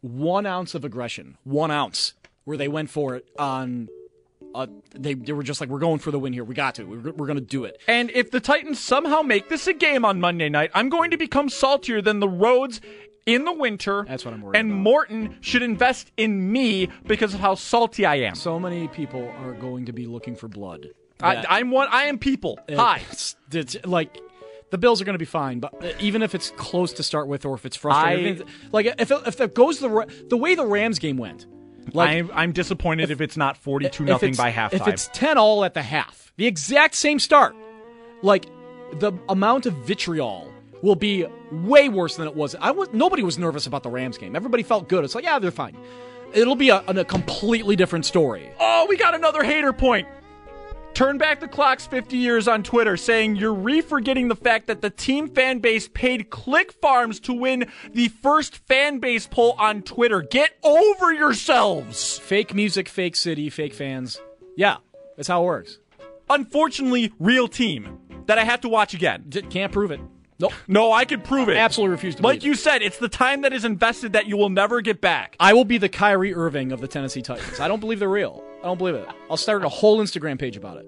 [0.00, 1.38] one ounce of aggression.
[1.44, 2.14] One ounce.
[2.44, 3.88] Where they went for it on
[4.62, 6.44] uh, they, they were just like, we're going for the win here.
[6.44, 6.84] We got to.
[6.84, 7.80] We're, we're going to do it.
[7.86, 11.16] And if the Titans somehow make this a game on Monday night, I'm going to
[11.16, 12.80] become saltier than the roads
[13.26, 14.04] in the winter.
[14.08, 14.80] That's what I'm worried and about.
[14.80, 18.34] Morton should invest in me because of how salty I am.
[18.34, 20.88] So many people are going to be looking for blood.
[21.20, 21.88] I, I'm one.
[21.90, 22.58] I am people.
[22.70, 23.02] Hi.
[23.10, 24.18] It's, it's like
[24.70, 27.26] the Bills are going to be fine, but uh, even if it's close to start
[27.28, 30.54] with, or if it's frustrating, I- like if it, if it goes the the way
[30.54, 31.46] the Rams game went,
[31.94, 34.74] like I'm, I'm disappointed if, it's not 42 if nothing by halftime.
[34.74, 37.54] If it's 10 all at the half, the exact same start,
[38.22, 38.46] like
[38.94, 42.54] the amount of vitriol will be way worse than it was.
[42.54, 44.36] I was nobody was nervous about the Rams game.
[44.36, 45.04] Everybody felt good.
[45.04, 45.76] It's like, yeah, they're fine.
[46.34, 48.50] It'll be a, a completely different story.
[48.60, 50.06] Oh, we got another hater point.
[50.94, 54.90] Turn back the clocks 50 years on Twitter saying you're re-forgetting the fact that the
[54.90, 60.22] team fan base paid Click Farms to win the first fan base poll on Twitter.
[60.22, 62.18] Get over yourselves.
[62.18, 64.20] Fake music, fake city, fake fans.
[64.56, 64.78] Yeah,
[65.16, 65.78] that's how it works.
[66.28, 69.24] Unfortunately, real team that I have to watch again.
[69.28, 70.00] D- can't prove it.
[70.40, 70.52] Nope.
[70.66, 71.56] No, I can prove it.
[71.56, 74.50] Absolutely refuse to Like you said, it's the time that is invested that you will
[74.50, 75.36] never get back.
[75.38, 77.60] I will be the Kyrie Irving of the Tennessee Titans.
[77.60, 78.44] I don't believe they're real.
[78.62, 79.06] I don't believe it.
[79.30, 80.86] I'll start a whole Instagram page about it.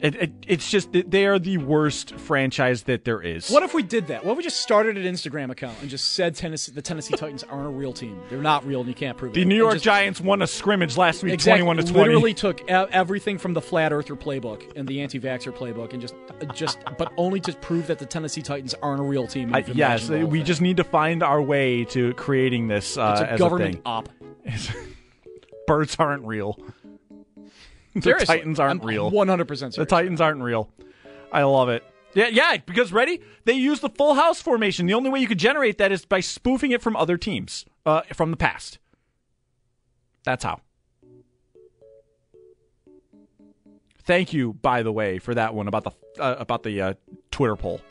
[0.00, 3.50] It, it, it's just that they are the worst franchise that there is.
[3.50, 4.24] What if we did that?
[4.24, 7.42] What if we just started an Instagram account and just said Tennessee, the Tennessee Titans
[7.42, 8.20] aren't a real team?
[8.30, 9.34] They're not real, and you can't prove it.
[9.34, 11.62] The New York just- Giants won a scrimmage last week, Exactly.
[11.62, 12.10] twenty-one to twenty.
[12.10, 16.14] Literally took everything from the flat earther playbook and the anti-vaxxer playbook, and just,
[16.54, 19.52] just, but only to prove that the Tennessee Titans aren't a real team.
[19.52, 23.18] I, yes, we just need to find our way to creating this uh.
[23.20, 23.82] It's a government thing.
[23.84, 24.08] op.
[25.68, 26.58] Birds aren't real.
[27.94, 29.10] the Seriously, Titans aren't I'm real.
[29.10, 29.76] 100% serious.
[29.76, 30.70] The Titans aren't real.
[31.30, 31.84] I love it.
[32.14, 32.56] Yeah, yeah.
[32.56, 34.86] Because ready, they use the full house formation.
[34.86, 38.00] The only way you could generate that is by spoofing it from other teams uh,
[38.14, 38.78] from the past.
[40.24, 40.62] That's how.
[44.04, 46.94] Thank you, by the way, for that one about the uh, about the uh,
[47.30, 47.82] Twitter poll.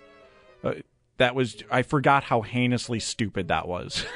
[0.63, 0.73] Uh,
[1.17, 4.03] that was I forgot how heinously stupid that was.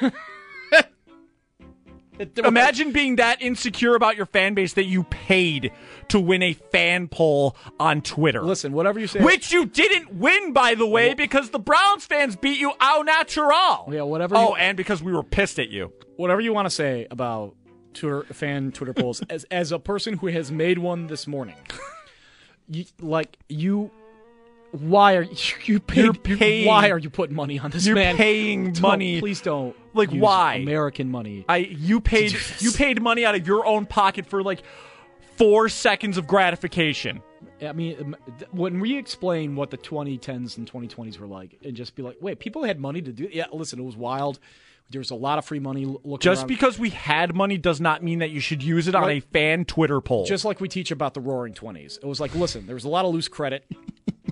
[2.44, 5.72] Imagine being that insecure about your fan base that you paid
[6.08, 8.42] to win a fan poll on Twitter.
[8.42, 12.36] Listen, whatever you say, Which you didn't win, by the way, because the Browns fans
[12.36, 13.88] beat you au natural.
[13.90, 14.36] Yeah, whatever.
[14.36, 15.92] Oh, and because we were pissed at you.
[16.16, 17.56] whatever you want to say about
[17.94, 21.56] Twitter fan Twitter polls, as as a person who has made one this morning,
[22.68, 23.90] you, like you,
[24.72, 27.94] why are you, you paid, You're paying- Why are you putting money on this You're
[27.94, 28.16] man?
[28.16, 29.20] paying Don't- money.
[29.20, 29.76] Please don't.
[29.94, 30.54] Like, why?
[30.56, 31.44] American money?
[31.48, 34.62] I you paid you paid money out of your own pocket for like
[35.36, 37.22] four seconds of gratification.
[37.60, 38.16] I mean, um,
[38.50, 42.38] when we explain what the 2010s and 2020s were like, and just be like, wait,
[42.38, 43.28] people had money to do.
[43.30, 44.38] Yeah, listen, it was wild.
[44.90, 46.48] There was a lot of free money looking Just around.
[46.48, 49.64] because we had money does not mean that you should use it on a fan
[49.64, 50.26] Twitter poll.
[50.26, 52.88] Just like we teach about the Roaring Twenties, it was like, listen, there was a
[52.88, 53.64] lot of loose credit.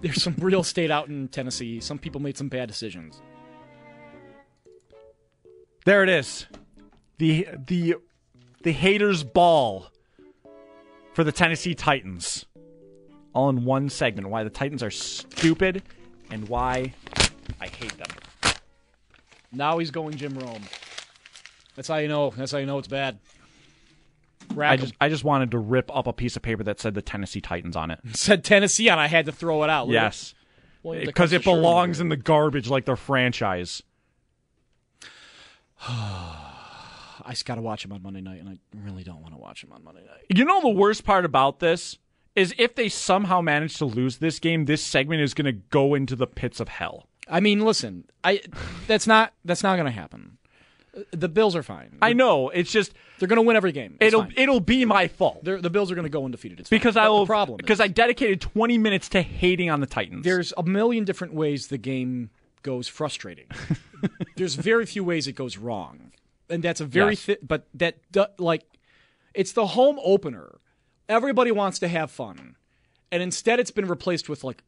[0.00, 1.80] There's some real estate out in Tennessee.
[1.80, 3.20] Some people made some bad decisions.
[5.84, 6.46] There it is.
[7.18, 7.96] The the
[8.62, 9.90] the haters ball
[11.14, 12.46] for the Tennessee Titans.
[13.32, 14.28] All in one segment.
[14.28, 15.82] Why the Titans are stupid
[16.30, 16.94] and why
[17.60, 18.54] I hate them.
[19.52, 20.62] Now he's going Jim Rome.
[21.76, 22.30] That's how you know.
[22.36, 23.18] That's how you know it's bad.
[24.50, 24.78] I Rack 'em.
[24.86, 27.40] just I just wanted to rip up a piece of paper that said the Tennessee
[27.40, 28.00] Titans on it.
[28.14, 29.86] said Tennessee, and I had to throw it out.
[29.88, 30.34] Look at- Yes.
[30.82, 33.82] Because it Sherman belongs in the garbage like their franchise.
[35.88, 39.38] I just got to watch him on Monday night, and I really don't want to
[39.40, 40.24] watch him on Monday night.
[40.34, 41.98] You know the worst part about this
[42.34, 45.94] is if they somehow manage to lose this game, this segment is going to go
[45.94, 47.06] into the pits of hell.
[47.28, 48.40] I mean, listen, I
[48.86, 50.38] that's not that's not going to happen.
[51.12, 51.98] The Bills are fine.
[52.02, 52.48] I know.
[52.48, 53.96] It's just they're going to win every game.
[54.00, 54.34] It's it'll fine.
[54.36, 56.58] it'll be my fault They're, the Bills are going to go undefeated.
[56.60, 57.06] It's because fine.
[57.06, 60.24] I will problem because I dedicated 20 minutes to hating on the Titans.
[60.24, 62.30] there's a million different ways the game
[62.62, 63.46] goes frustrating.
[64.36, 66.10] there's very few ways it goes wrong,
[66.48, 67.24] and that's a very Yes.
[67.24, 67.98] thi- but that
[68.38, 68.64] like
[69.32, 70.58] it's the home opener.
[71.08, 72.56] Everybody wants to have fun,
[73.12, 74.62] and instead it's been replaced with like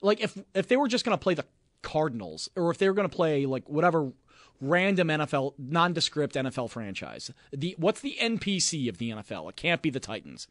[0.00, 1.44] like if if they were just going to play the
[1.82, 4.12] Cardinals or if they were going to play like whatever
[4.60, 7.30] random NFL nondescript NFL franchise.
[7.52, 9.48] The what's the NPC of the NFL?
[9.50, 10.48] It can't be the Titans.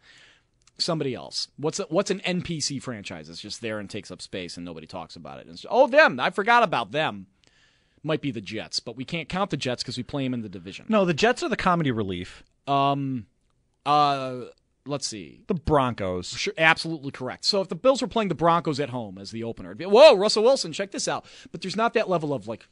[0.78, 1.48] Somebody else.
[1.58, 3.30] What's a, what's an NPC franchise?
[3.30, 5.66] It's just there and takes up space and nobody talks about it.
[5.70, 6.20] Oh, them!
[6.20, 7.28] I forgot about them.
[8.04, 10.42] Might be the Jets, but we can't count the Jets because we play them in
[10.42, 10.86] the division.
[10.90, 12.44] No, the Jets are the comedy relief.
[12.68, 13.26] Um,
[13.86, 14.42] uh,
[14.86, 15.42] let's see.
[15.48, 16.30] The Broncos.
[16.30, 17.46] Sure, absolutely correct.
[17.46, 19.86] So if the Bills were playing the Broncos at home as the opener, it'd be,
[19.86, 21.26] whoa, Russell Wilson, check this out.
[21.52, 22.68] But there's not that level of like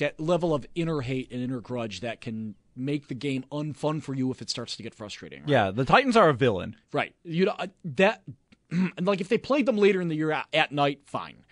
[0.00, 4.14] that level of inner hate and inner grudge that can make the game unfun for
[4.14, 5.40] you if it starts to get frustrating.
[5.42, 5.48] Right?
[5.48, 6.76] Yeah, the Titans are a villain.
[6.92, 7.14] Right.
[7.22, 8.22] You know uh, that
[9.00, 11.44] like if they played them later in the year at, at night, fine.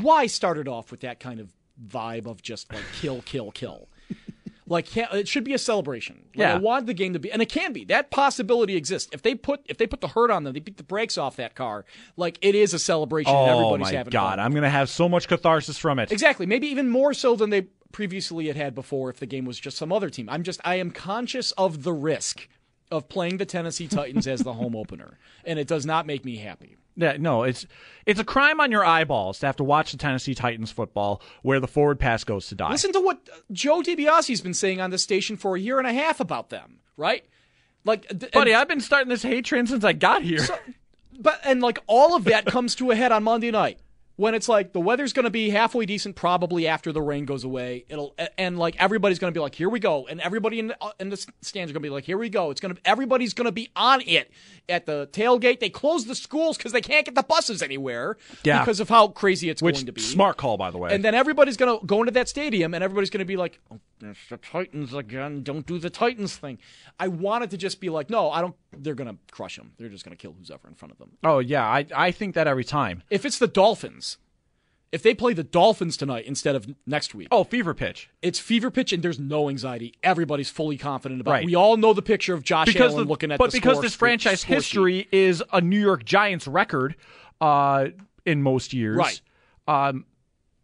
[0.00, 1.50] Why start it off with that kind of
[1.86, 3.88] vibe of just like kill, kill, kill?
[4.70, 6.22] Like it should be a celebration.
[6.34, 6.54] Like Yeah.
[6.54, 7.84] I want the game to be, and it can be.
[7.86, 9.10] That possibility exists.
[9.12, 11.34] If they put if they put the hurt on them, they beat the brakes off
[11.36, 11.84] that car.
[12.16, 13.34] Like it is a celebration.
[13.34, 14.40] and Oh everybody's my having god, fun.
[14.40, 16.12] I'm gonna have so much catharsis from it.
[16.12, 16.46] Exactly.
[16.46, 19.76] Maybe even more so than they previously had had before if the game was just
[19.76, 20.28] some other team.
[20.30, 22.48] I'm just I am conscious of the risk
[22.92, 26.36] of playing the Tennessee Titans as the home opener, and it does not make me
[26.36, 26.76] happy.
[26.96, 27.66] Yeah, no, it's
[28.06, 31.60] it's a crime on your eyeballs to have to watch the Tennessee Titans football where
[31.60, 32.70] the forward pass goes to die.
[32.70, 35.86] Listen to what uh, Joe DiBiase's been saying on this station for a year and
[35.86, 37.24] a half about them, right?
[37.84, 40.46] Like, th- buddy, I've been starting this hate train since I got here.
[41.18, 43.78] but and like all of that comes to a head on Monday night
[44.20, 47.42] when it's like the weather's going to be halfway decent probably after the rain goes
[47.42, 50.68] away it'll and like everybody's going to be like here we go and everybody in
[50.68, 52.80] the, in the stands are going to be like here we go it's going to
[52.84, 54.30] everybody's going to be on it
[54.68, 58.58] at the tailgate they close the schools cuz they can't get the buses anywhere Yeah.
[58.60, 60.94] because of how crazy it's Which going to be smart call, by the way.
[60.94, 63.58] and then everybody's going to go into that stadium and everybody's going to be like,
[63.72, 65.42] oh, there's the Titans again.
[65.42, 66.58] Don't do the Titans thing.
[66.98, 68.54] I wanted to just be like, no, I don't.
[68.76, 69.72] They're going to crush them.
[69.78, 71.12] They're just going to kill who's ever in front of them.
[71.22, 73.02] oh yeah, I I think that every time.
[73.10, 74.18] If it's the Dolphins,
[74.92, 78.10] if they play the Dolphins tonight instead of next week, Oh, fever pitch.
[78.22, 79.94] it's fever pitch and there's no anxiety.
[80.02, 81.42] Everybody's fully confident about Right.
[81.44, 81.46] it.
[81.46, 83.74] We all know the picture of Josh because Allen the, looking at but the because
[83.74, 84.54] score- this franchise score sheet.
[84.56, 86.96] history is a New York Giants record
[87.40, 87.86] uh,
[88.26, 89.20] in most years, Right.
[89.68, 90.04] Um,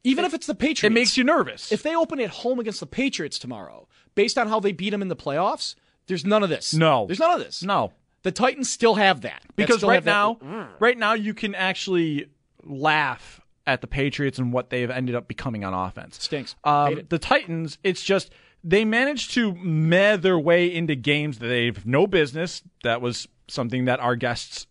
[0.06, 1.72] Even if it's the Patriots, it makes you nervous.
[1.72, 5.02] If they open at home against the Patriots tomorrow, based on how they beat them
[5.02, 5.74] in the playoffs,
[6.06, 6.72] there's none of this.
[6.72, 7.06] No.
[7.06, 7.62] there's none of this.
[7.62, 7.92] no,
[8.22, 10.10] The Titans still have that because right have that-
[10.42, 12.28] now, right now you can actually
[12.62, 16.22] laugh at the Patriots and what they've ended up becoming on offense.
[16.22, 16.54] Stinks.
[16.62, 18.30] Um, the Titans, it's just
[18.62, 22.62] they managed to meh their way into games that they've no business.
[22.84, 24.66] That was something that our guests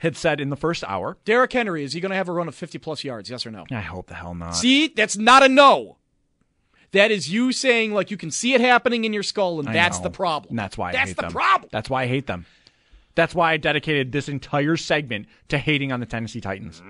[0.00, 1.16] had said in the first hour.
[1.24, 3.30] Derrick Henry is he going to have a run of 50 plus yards?
[3.30, 3.64] Yes or no?
[3.70, 4.56] I hope the hell not.
[4.56, 5.96] See, that's not a no.
[6.92, 9.72] That is you saying like you can see it happening in your skull, and I
[9.72, 10.04] that's know.
[10.04, 10.50] the problem.
[10.50, 11.32] And that's why I that's hate the them.
[11.32, 11.68] problem.
[11.72, 12.46] That's why I hate them.
[13.14, 16.82] That's why I dedicated this entire segment to hating on the Tennessee Titans.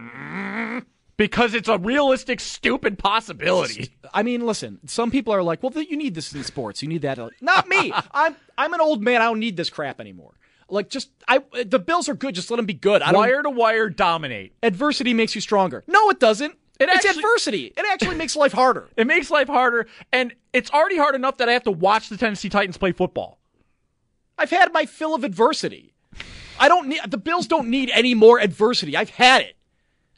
[1.17, 3.91] Because it's a realistic, stupid possibility.
[4.15, 4.79] I mean, listen.
[4.87, 6.81] Some people are like, "Well, you need this in sports.
[6.83, 7.93] You need that." Not me.
[8.13, 9.21] I'm I'm an old man.
[9.21, 10.33] I don't need this crap anymore.
[10.71, 12.35] Like, just I the Bills are good.
[12.35, 13.03] Just let them be good.
[13.03, 13.13] I.
[13.13, 14.55] Wire to wire dominate.
[14.63, 15.85] Adversity makes you stronger.
[15.87, 16.53] No, it doesn't.
[16.79, 17.73] It it's actually- adversity.
[17.77, 18.89] It actually makes life harder.
[18.97, 22.17] It makes life harder, and it's already hard enough that I have to watch the
[22.17, 23.39] Tennessee Titans play football.
[24.39, 25.93] I've had my fill of adversity.
[26.59, 27.47] I don't need the Bills.
[27.47, 28.97] Don't need any more adversity.
[28.97, 29.57] I've had it.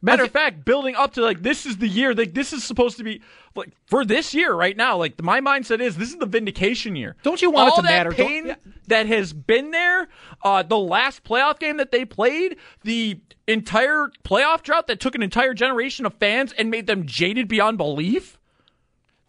[0.05, 2.97] Matter of fact, building up to like this is the year, like this is supposed
[2.97, 3.23] to be
[3.55, 4.97] like for this year right now.
[4.97, 7.15] Like my mindset is this is the vindication year.
[7.23, 8.11] Don't you want it to that matter?
[8.11, 8.57] Pain
[8.89, 10.09] that has been there,
[10.43, 15.23] uh, the last playoff game that they played, the entire playoff drought that took an
[15.23, 18.39] entire generation of fans and made them jaded beyond belief.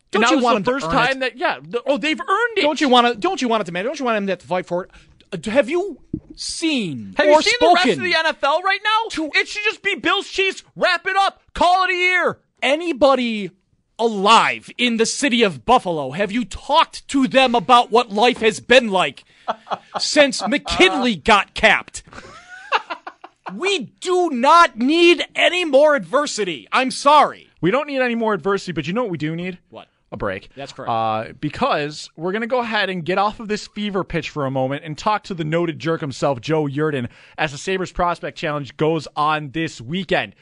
[0.09, 1.19] Don't you want the first time it?
[1.19, 1.59] that yeah?
[1.62, 2.62] the- oh, they've earned it.
[2.62, 3.19] Don't you want to?
[3.19, 3.88] Don't you want it to matter?
[3.88, 4.91] Don't you want them to fight for it?
[5.34, 6.00] Uh, Have you
[6.36, 9.30] seen Have or you seen spoken the rest of the NFL right now?
[9.36, 10.63] it should just be Bills Chiefs.
[10.76, 11.41] Wrap it up.
[11.54, 12.39] Call it a year.
[12.62, 13.52] anybody
[14.00, 16.12] alive in the city of Buffalo?
[16.12, 19.24] Have you talked to them about what life has been like
[20.00, 22.04] since McKinley got capped?
[23.56, 26.67] we do not need any more adversity.
[26.72, 27.50] I'm sorry.
[27.62, 29.60] We don't need any more adversity, but you know what we do need?
[29.69, 29.88] What?
[30.13, 30.49] A break.
[30.56, 30.89] That's correct.
[30.89, 34.45] Uh, because we're going to go ahead and get off of this fever pitch for
[34.45, 38.38] a moment and talk to the noted jerk himself, Joe Yerdon, as the Sabres Prospect
[38.38, 40.36] Challenge goes on this weekend.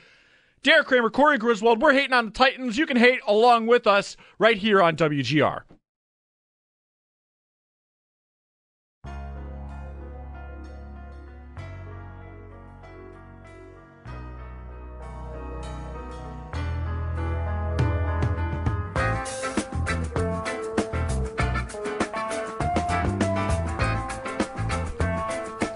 [0.61, 2.77] Derek Kramer, Corey Griswold, we're hating on the Titans.
[2.77, 5.61] You can hate along with us right here on WGR.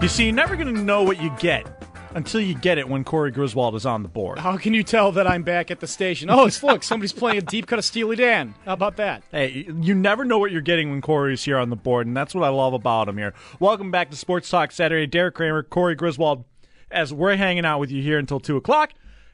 [0.06, 1.66] You see, you're never going to know what you get
[2.14, 4.38] until you get it when Corey Griswold is on the board.
[4.38, 6.30] How can you tell that I'm back at the station?
[6.30, 8.54] Oh, it's, look, somebody's playing a deep cut of Steely Dan.
[8.64, 9.24] How about that?
[9.32, 12.36] Hey, you never know what you're getting when Corey's here on the board, and that's
[12.36, 13.34] what I love about him here.
[13.58, 15.08] Welcome back to Sports Talk Saturday.
[15.08, 16.44] Derek Kramer, Corey Griswold,
[16.88, 18.92] as we're hanging out with you here until 2 o'clock.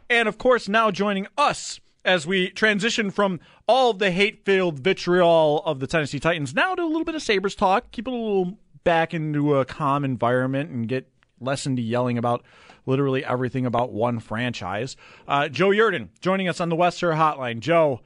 [0.09, 4.79] And, of course, now joining us as we transition from all of the hate filled
[4.79, 8.11] vitriol of the Tennessee Titans now to a little bit of Sabres talk, keep it
[8.11, 11.09] a little back into a calm environment and get
[11.41, 12.45] less into yelling about
[12.87, 14.97] literally everything about one franchise.
[15.27, 17.61] Uh, Joe Yerdon joining us on the West Herr Hotline.
[17.61, 18.01] Joe,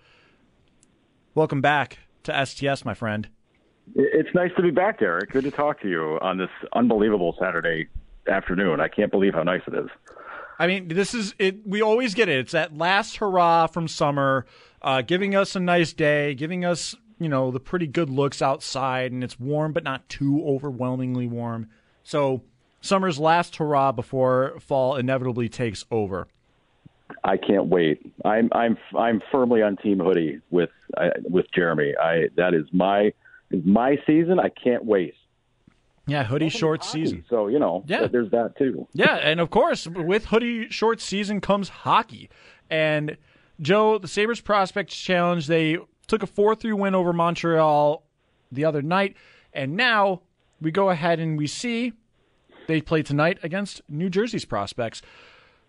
[1.35, 3.29] welcome back to STS, my friend.
[3.95, 5.31] It's nice to be back, Derek.
[5.31, 7.89] Good to talk to you on this unbelievable Saturday
[8.29, 8.81] afternoon.
[8.81, 9.89] I can't believe how nice it is.
[10.59, 11.67] I mean, this is it.
[11.67, 12.39] We always get it.
[12.39, 14.47] It's that last hurrah from summer,
[14.83, 19.13] uh, giving us a nice day, giving us you know the pretty good looks outside,
[19.13, 21.69] and it's warm but not too overwhelmingly warm.
[22.03, 22.43] So
[22.81, 26.29] summer's last hurrah before fall inevitably takes over.
[27.25, 28.01] I can't wait.
[28.25, 31.95] I'm I'm I'm firmly on Team Hoodie with uh, with Jeremy.
[32.01, 33.13] I that is my
[33.51, 34.39] my season.
[34.39, 35.15] I can't wait.
[36.09, 37.25] Yeah, hoodie short season.
[37.29, 38.07] So you know, yeah.
[38.07, 38.87] there's that too.
[38.93, 42.31] Yeah, and of course, with hoodie short season comes hockey.
[42.71, 43.17] And
[43.61, 48.03] Joe, the Sabres Prospects Challenge, they took a four three win over Montreal
[48.51, 49.17] the other night,
[49.53, 50.23] and now
[50.61, 51.93] we go ahead and we see
[52.67, 55.03] they play tonight against New Jersey's prospects.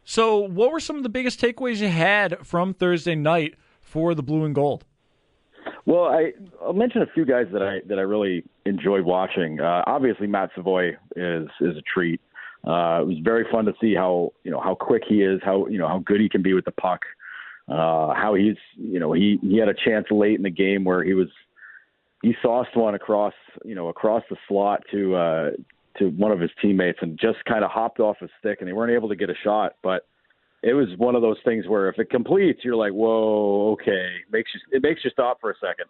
[0.03, 4.23] So, what were some of the biggest takeaways you had from Thursday night for the
[4.23, 4.85] blue and gold?
[5.85, 9.59] Well, I, I'll mention a few guys that I that I really enjoyed watching.
[9.59, 12.21] Uh, obviously, Matt Savoie is is a treat.
[12.65, 15.67] Uh, it was very fun to see how you know how quick he is, how
[15.67, 17.01] you know how good he can be with the puck.
[17.69, 21.03] Uh, how he's you know he he had a chance late in the game where
[21.03, 21.27] he was
[22.21, 23.33] he sauced one across
[23.65, 25.49] you know across the slot to uh,
[25.97, 28.73] to one of his teammates and just kind of hopped off his stick and they
[28.73, 29.73] weren't able to get a shot.
[29.83, 30.07] But
[30.63, 34.49] it was one of those things where if it completes, you're like, whoa, okay, makes
[34.53, 35.87] you it makes you stop for a second.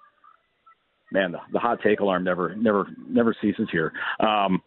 [1.12, 3.94] Man, the, the hot take alarm never never never ceases here.
[4.20, 4.64] Um,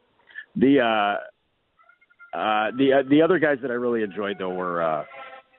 [0.55, 4.81] the uh, uh, the uh, the other guys that I really enjoyed though were.
[4.81, 5.05] Uh,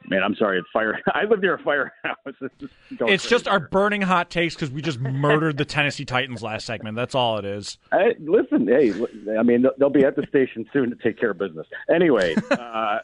[0.08, 0.60] Man, I'm sorry.
[0.60, 1.00] It's fire.
[1.14, 1.92] I live near a firehouse.
[3.00, 6.96] It's, just our burning hot takes because we just murdered the Tennessee Titans last segment.
[6.96, 7.78] That's all it is.
[7.92, 8.94] Hey, listen, hey,
[9.38, 11.68] I mean, they'll be at the station soon to take care of business.
[11.94, 13.00] Anyway, uh,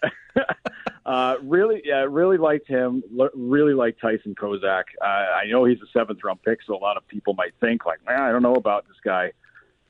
[1.05, 3.03] uh, really, yeah, really liked him.
[3.35, 4.83] Really liked Tyson Kozak.
[5.01, 7.85] Uh, I know he's a seventh round pick, so a lot of people might think
[7.85, 9.31] like, man, I don't know about this guy.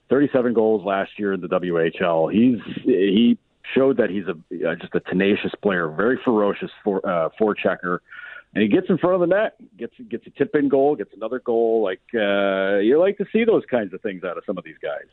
[0.10, 2.32] 37 goals last year in the WHL.
[2.32, 3.38] He's he
[3.76, 8.00] showed that he's a uh, just a tenacious player, very ferocious for uh, forechecker,
[8.54, 11.14] and he gets in front of the net, gets gets a tip in goal, gets
[11.16, 11.84] another goal.
[11.84, 14.78] Like uh, you like to see those kinds of things out of some of these
[14.82, 15.08] guys.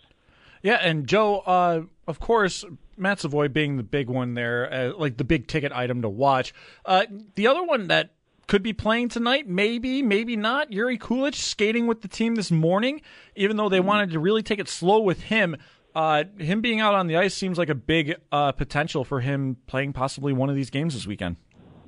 [0.63, 2.65] Yeah, and Joe, uh, of course,
[2.97, 6.55] Matt Savoie being the big one there, uh, like the big ticket item to watch.
[6.87, 8.15] Uh, the other one that
[8.47, 10.73] could be playing tonight, maybe, maybe not.
[10.73, 13.01] Yuri Kulich skating with the team this morning,
[13.37, 15.57] even though they wanted to really take it slow with him.
[15.95, 19.57] Uh, him being out on the ice seems like a big uh, potential for him
[19.67, 21.37] playing possibly one of these games this weekend.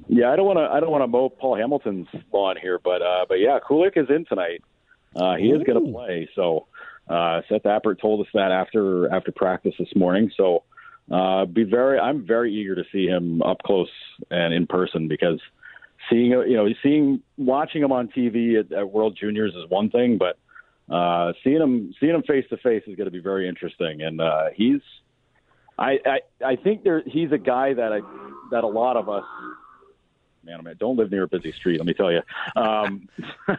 [0.09, 0.63] Yeah, I don't want to.
[0.63, 4.09] I don't want to mow Paul Hamilton's lawn here, but uh, but yeah, Kulich is
[4.09, 4.63] in tonight.
[5.17, 5.57] Uh, he Ooh.
[5.57, 6.29] is going to play.
[6.37, 6.69] So
[7.09, 10.31] uh, Seth Appert told us that after after practice this morning.
[10.37, 10.63] So
[11.11, 11.99] uh, be very.
[11.99, 13.91] I'm very eager to see him up close
[14.31, 15.41] and in person because
[16.09, 20.19] seeing you know seeing watching him on TV at, at World Juniors is one thing,
[20.19, 20.39] but
[20.91, 24.03] uh, seeing him seeing him face to face is going to be very interesting.
[24.03, 24.81] And uh, he's,
[25.79, 28.01] I, I I think there he's a guy that I
[28.53, 29.25] that a lot of us,
[30.45, 31.79] man, I mean, don't live near a busy street.
[31.79, 32.23] Let me tell you.
[32.55, 33.09] Um,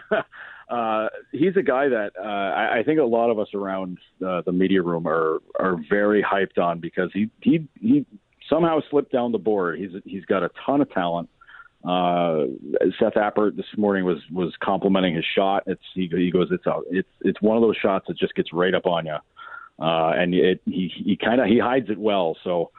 [0.70, 4.42] uh, he's a guy that uh, I, I think a lot of us around uh,
[4.46, 8.06] the media room are are very hyped on because he he he
[8.50, 9.80] somehow slipped down the board.
[9.80, 11.30] He's he's got a ton of talent.
[11.88, 12.48] Uh,
[13.00, 15.64] Seth Appert this morning was was complimenting his shot.
[15.68, 18.52] It's he, he goes it's a it's it's one of those shots that just gets
[18.52, 19.16] right up on you,
[19.80, 22.36] uh, and it he he kind of he hides it well.
[22.44, 22.72] So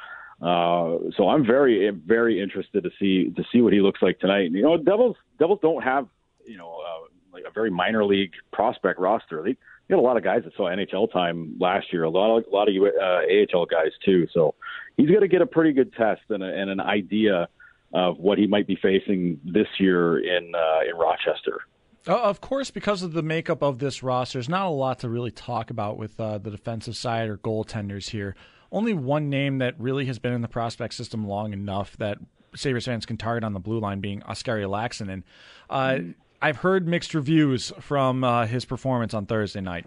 [0.42, 4.50] uh, so I'm very very interested to see to see what he looks like tonight.
[4.50, 6.06] You know, Devils Devils don't have
[6.44, 9.42] you know uh, like a very minor league prospect roster.
[9.42, 9.56] They,
[9.88, 12.04] they a lot of guys that saw NHL time last year.
[12.04, 14.26] A lot of a lot of uh, AHL guys too.
[14.34, 14.54] So
[14.98, 17.48] he's going to get a pretty good test and, a, and an idea
[17.92, 21.60] of what he might be facing this year in uh, in Rochester.
[22.06, 25.08] Uh, of course, because of the makeup of this roster, there's not a lot to
[25.08, 28.34] really talk about with uh, the defensive side or goaltenders here.
[28.70, 32.18] Only one name that really has been in the prospect system long enough that
[32.54, 35.22] Sabres fans can target on the blue line being Oskari Laaksonen.
[35.68, 36.10] Uh, mm-hmm.
[36.40, 39.86] I've heard mixed reviews from uh, his performance on Thursday night.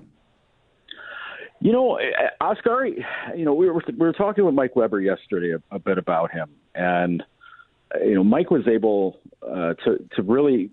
[1.60, 1.99] You know,
[2.39, 2.86] Oscar.
[2.86, 6.32] You know, we were we were talking with Mike Weber yesterday a, a bit about
[6.32, 7.24] him, and
[8.00, 10.72] you know, Mike was able uh, to to really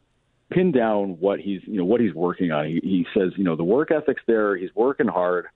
[0.50, 2.66] pin down what he's you know what he's working on.
[2.66, 4.56] He, he says, you know, the work ethic's there.
[4.56, 5.46] He's working hard.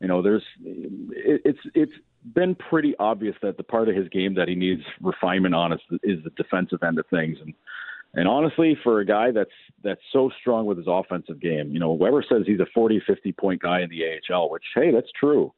[0.00, 1.92] You know, there's it, it's it's
[2.34, 5.80] been pretty obvious that the part of his game that he needs refinement on is,
[6.02, 7.54] is the defensive end of things, and
[8.14, 9.50] and honestly, for a guy that's
[9.82, 13.32] that's so strong with his offensive game, you know, Weber says he's a 40, 50
[13.32, 14.02] point guy in the
[14.32, 15.52] AHL, which hey, that's true.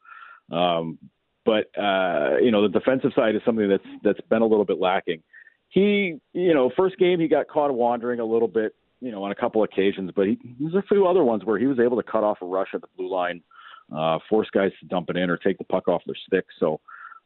[0.50, 0.98] Um,
[1.44, 4.78] but uh, you know, the defensive side is something that's that's been a little bit
[4.78, 5.22] lacking.
[5.76, 9.30] He, you know, first game he got caught wandering a little bit, you know, on
[9.30, 12.02] a couple occasions, but he, there's a few other ones where he was able to
[12.02, 13.42] cut off a rush at the blue line,
[13.94, 16.46] uh, force guys to dump it in or take the puck off their stick.
[16.58, 16.80] So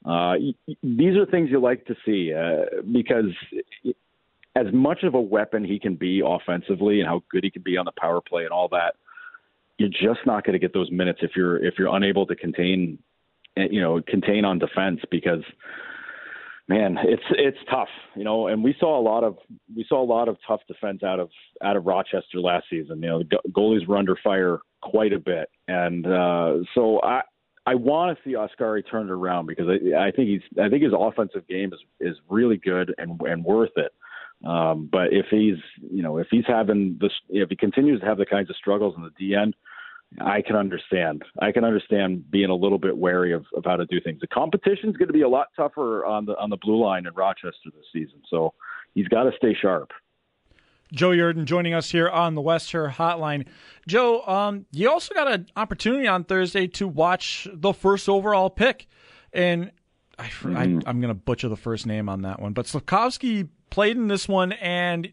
[0.05, 0.35] uh,
[0.83, 3.31] these are things you like to see uh, because
[4.57, 7.77] as much of a weapon he can be offensively and how good he can be
[7.77, 8.97] on the power play and all that,
[9.79, 12.99] you're just not going to get those minutes if you're if you're unable to contain,
[13.57, 15.45] eh, you know, contain on defense because
[16.71, 18.47] man, it's it's tough, you know.
[18.47, 19.37] And we saw a lot of
[19.77, 21.29] we saw a lot of tough defense out of
[21.63, 23.03] out of Rochester last season.
[23.03, 27.23] You know, the goalies were under fire quite a bit, and uh, so I
[27.67, 30.93] I want to see Oskari turned around because I, I think he's I think his
[30.97, 33.93] offensive game is is really good and and worth it.
[34.43, 35.59] Um, but if he's,
[35.93, 38.95] you know, if he's having this, if he continues to have the kinds of struggles
[38.97, 39.53] in the DN,
[40.19, 41.23] I can understand.
[41.39, 44.21] I can understand being a little bit wary of, of how to do things.
[44.21, 47.07] The competition is going to be a lot tougher on the on the blue line
[47.07, 48.53] in Rochester this season, so
[48.95, 49.93] he's got to stay sharp.
[50.93, 53.47] Joe Yerdon joining us here on the West Herr Hotline.
[53.87, 58.89] Joe, um, you also got an opportunity on Thursday to watch the first overall pick,
[59.33, 59.71] and
[60.19, 60.57] I, mm-hmm.
[60.57, 64.09] I, am going to butcher the first name on that one, but Slafkovsky played in
[64.09, 65.13] this one, and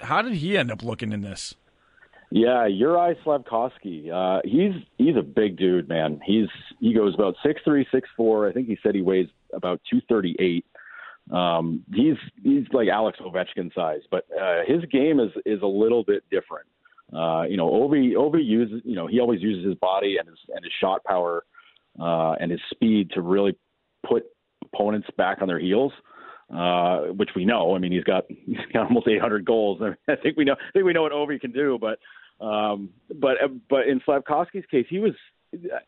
[0.00, 1.54] how did he end up looking in this?
[2.30, 4.10] Yeah, Uri Slafkovsky.
[4.10, 6.20] Uh, he's he's a big dude, man.
[6.24, 6.48] He's
[6.80, 8.48] he goes about six three, six four.
[8.48, 10.66] I think he said he weighs about two thirty eight.
[11.30, 16.02] Um, he's he's like Alex Ovechkin size, but uh, his game is is a little
[16.02, 16.66] bit different.
[17.12, 20.38] Uh, you know, Ovi Ovi uses you know he always uses his body and his
[20.54, 21.44] and his shot power
[22.00, 23.56] uh, and his speed to really
[24.08, 24.24] put
[24.64, 26.00] opponents back on their heels uh,
[26.48, 27.74] which we know.
[27.74, 29.80] I mean, he's got he's got almost 800 goals.
[29.80, 31.98] I, mean, I think we know I think we know what Ovi can do, but
[32.44, 33.36] um, but
[33.68, 35.12] but in Slafkovsky's case, he was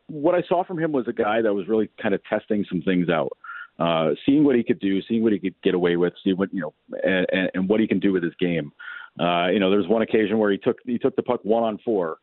[0.07, 2.83] what I saw from him was a guy that was really kind of testing some
[2.83, 3.37] things out,
[3.79, 6.53] uh, seeing what he could do, seeing what he could get away with, see what
[6.53, 8.73] you know, and, and what he can do with his game.
[9.21, 11.65] Uh, you know, there was one occasion where he took he took the puck one
[11.65, 12.19] on four,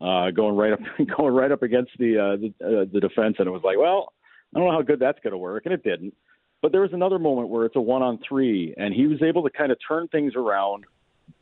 [0.00, 0.80] uh, going right up
[1.16, 4.12] going right up against the uh, the, uh, the defense, and it was like, well,
[4.54, 6.14] I don't know how good that's going to work, and it didn't.
[6.62, 9.42] But there was another moment where it's a one on three, and he was able
[9.44, 10.84] to kind of turn things around,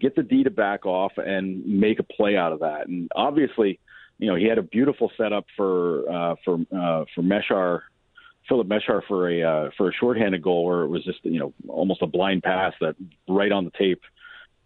[0.01, 2.89] get the D to back off, and make a play out of that.
[2.89, 3.79] And obviously,
[4.19, 7.81] you know, he had a beautiful setup for uh, for uh, for Mesar
[8.49, 11.53] Filip Mesar for a uh, for a shorthanded goal where it was just you know
[11.69, 12.97] almost a blind pass that
[13.29, 14.03] right on the tape.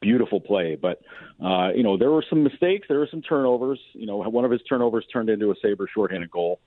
[0.00, 1.00] Beautiful play, but
[1.44, 2.86] uh, you know there were some mistakes.
[2.88, 3.80] There were some turnovers.
[3.94, 6.60] You know, one of his turnovers turned into a Sabre shorthanded goal.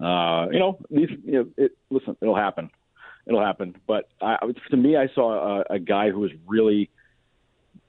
[0.00, 1.08] Uh, you know, these.
[1.24, 2.70] You know, it, listen, it'll happen
[3.26, 3.76] it'll happen.
[3.86, 4.38] But I,
[4.70, 6.90] to me, I saw a, a guy who was really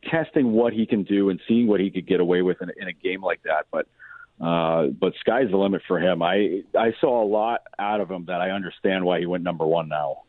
[0.10, 2.88] testing what he can do and seeing what he could get away with in, in
[2.88, 3.68] a game like that.
[3.72, 3.88] But
[4.40, 6.22] uh, but sky's the limit for him.
[6.22, 9.66] I I saw a lot out of him that I understand why he went number
[9.66, 10.24] one now.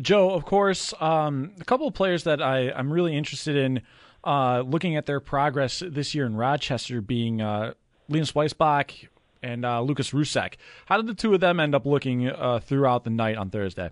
[0.00, 3.82] Joe, of course, um, a couple of players that I, I'm really interested in
[4.24, 7.74] uh, looking at their progress this year in Rochester being uh,
[8.08, 9.08] Linus Weissbach,
[9.42, 10.54] and uh, Lukas Rousek.
[10.86, 13.90] How did the two of them end up looking uh, throughout the night on Thursday?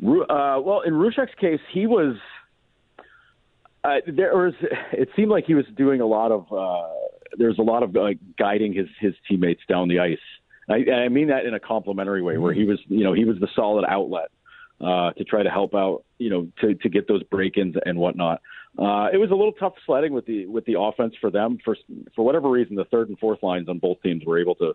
[0.00, 2.16] Uh, well, in Rousek's case, he was.
[3.82, 4.54] Uh, there was.
[4.92, 6.52] It seemed like he was doing a lot of.
[6.52, 6.88] Uh,
[7.36, 7.96] there's a lot of
[8.38, 10.18] guiding his his teammates down the ice.
[10.68, 13.38] I, I mean that in a complimentary way, where he was, you know, he was
[13.38, 14.30] the solid outlet
[14.80, 18.40] uh, to try to help out, you know, to to get those break-ins and whatnot.
[18.76, 21.58] Uh, it was a little tough sledding with the with the offense for them.
[21.64, 21.76] For
[22.14, 24.74] for whatever reason, the third and fourth lines on both teams were able to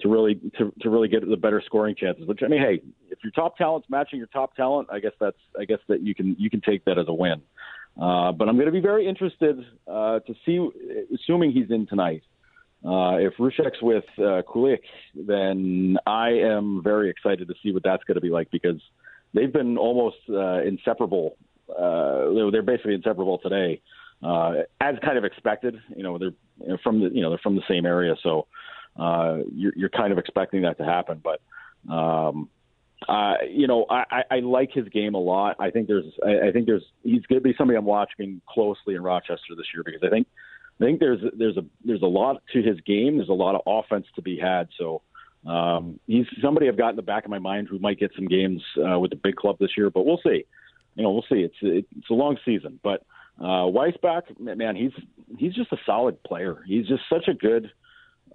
[0.00, 2.26] to really to, to really get the better scoring chances.
[2.26, 5.38] Which I mean, hey, if your top talent's matching your top talent, I guess that's
[5.58, 7.42] I guess that you can you can take that as a win.
[8.00, 10.68] Uh, but I'm going to be very interested uh, to see,
[11.12, 12.22] assuming he's in tonight.
[12.84, 14.78] Uh, if Rousek's with uh, Kulich,
[15.16, 18.80] then I am very excited to see what that's going to be like because
[19.34, 21.36] they've been almost uh, inseparable
[21.70, 23.80] uh, they're basically inseparable today,
[24.22, 25.76] uh, as kind of expected.
[25.94, 28.46] You know, they're from the you know they're from the same area, so
[28.98, 31.22] uh, you're, you're kind of expecting that to happen.
[31.22, 31.40] But
[31.92, 32.48] um,
[33.06, 35.56] uh, you know, I, I, like his game a lot.
[35.60, 38.94] I think there's I, I think there's he's going to be somebody I'm watching closely
[38.96, 40.26] in Rochester this year because I think
[40.80, 43.16] I think there's there's a there's a lot to his game.
[43.16, 44.68] There's a lot of offense to be had.
[44.78, 45.02] So
[45.46, 48.26] um, he's somebody I've got in the back of my mind who might get some
[48.26, 49.90] games uh, with the big club this year.
[49.90, 50.44] But we'll see.
[50.98, 51.42] You know, we'll see.
[51.42, 53.04] It's it's a long season, but
[53.40, 54.90] uh, Weissbach, man, he's
[55.38, 56.64] he's just a solid player.
[56.66, 57.70] He's just such a good,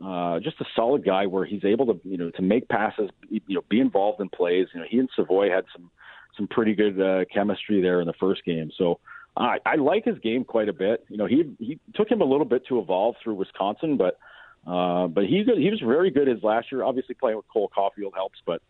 [0.01, 3.41] uh, just a solid guy where he's able to you know to make passes, you
[3.49, 4.68] know, be involved in plays.
[4.74, 5.91] You know, he and Savoie had some
[6.38, 8.72] some pretty good uh, chemistry there in the first game.
[8.78, 9.01] So
[9.36, 11.03] I, I like his game quite a bit.
[11.09, 14.18] You know, he he took him a little bit to evolve through Wisconsin, but
[14.66, 16.86] uh, but he he was very good his last year.
[16.86, 18.61] Obviously, playing with Cole Caufield helps, but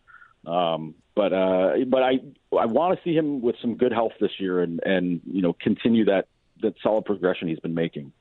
[0.46, 2.20] um, but uh, but I
[2.58, 5.52] I want to see him with some good health this year and and you know
[5.52, 6.26] continue that
[6.62, 8.12] that solid progression he's been making.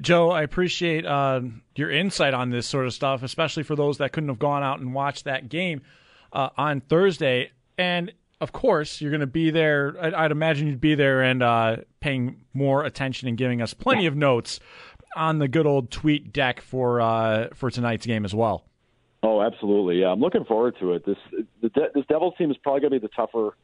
[0.00, 1.42] Joe, I appreciate uh,
[1.76, 4.80] your insight on this sort of stuff, especially for those that couldn't have gone out
[4.80, 5.82] and watched that game
[6.32, 7.50] uh, on Thursday.
[7.76, 9.94] And of course, you're going to be there.
[10.00, 14.16] I'd, imagine you'd be there and uh, paying more attention and giving us plenty of
[14.16, 14.58] notes
[15.16, 18.64] on the good old tweet deck for uh, for tonight's game as well.
[19.22, 20.00] Oh, absolutely.
[20.00, 21.04] Yeah, I'm looking forward to it.
[21.04, 21.16] This
[21.60, 23.54] the, this Devils team is probably going to be the tougher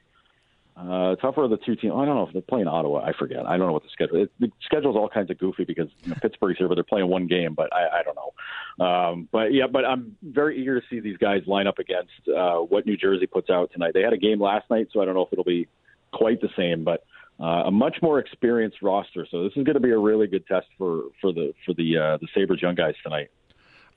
[0.76, 1.94] uh, tougher of the two teams.
[1.96, 3.02] I don't know if they're playing Ottawa.
[3.02, 3.46] I forget.
[3.46, 4.22] I don't know what the schedule.
[4.22, 4.28] is.
[4.38, 7.08] the schedule is all kinds of goofy because you know, Pittsburgh's here, but they're playing
[7.08, 7.54] one game.
[7.54, 8.84] But I, I don't know.
[8.84, 12.56] Um, but yeah, but I'm very eager to see these guys line up against uh,
[12.56, 13.92] what New Jersey puts out tonight.
[13.94, 15.66] They had a game last night, so I don't know if it'll be
[16.12, 17.04] quite the same, but.
[17.38, 20.46] Uh, a much more experienced roster, so this is going to be a really good
[20.46, 23.28] test for for the for the uh, the Sabres young guys tonight.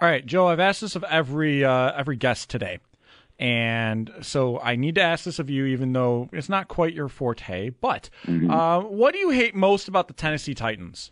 [0.02, 0.47] All right, Joe.
[0.47, 2.80] I've asked this of every uh, every guest today.
[3.39, 7.08] And so I need to ask this of you, even though it's not quite your
[7.08, 7.70] forte.
[7.70, 8.52] But mm-hmm.
[8.52, 11.12] uh, what do you hate most about the Tennessee Titans?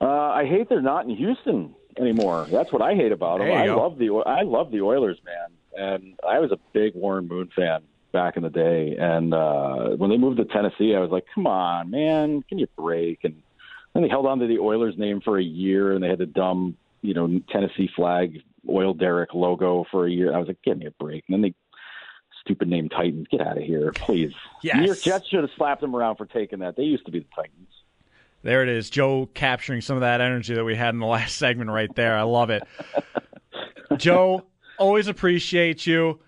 [0.00, 2.46] Uh, I hate they're not in Houston anymore.
[2.50, 3.52] That's what I hate about them.
[3.52, 3.76] I go.
[3.76, 7.82] love the I love the Oilers, man, and I was a big Warren Moon fan
[8.12, 8.96] back in the day.
[8.98, 12.66] And uh, when they moved to Tennessee, I was like, "Come on, man, can you
[12.76, 13.40] break?" And
[13.92, 16.26] then they held on to the Oilers name for a year, and they had the
[16.26, 20.34] dumb, you know, Tennessee flag oil derrick logo for a year.
[20.34, 21.24] I was like, give me a break.
[21.28, 21.54] And then they
[22.40, 23.26] stupid name Titans.
[23.30, 24.32] Get out of here, please.
[24.62, 24.76] Yes.
[24.76, 26.76] New York Jets should have slapped them around for taking that.
[26.76, 27.68] They used to be the Titans.
[28.42, 31.36] There it is, Joe capturing some of that energy that we had in the last
[31.36, 32.16] segment right there.
[32.16, 32.62] I love it.
[33.96, 34.44] Joe,
[34.78, 36.20] always appreciate you.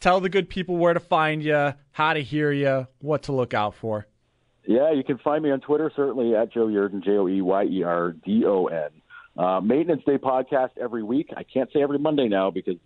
[0.00, 3.54] Tell the good people where to find you, how to hear you, what to look
[3.54, 4.06] out for.
[4.66, 7.64] Yeah, you can find me on Twitter, certainly at Joe Yerdon, J O E Y
[7.64, 8.90] E R D O N.
[9.36, 11.30] Uh, maintenance Day podcast every week.
[11.36, 12.76] I can't say every Monday now because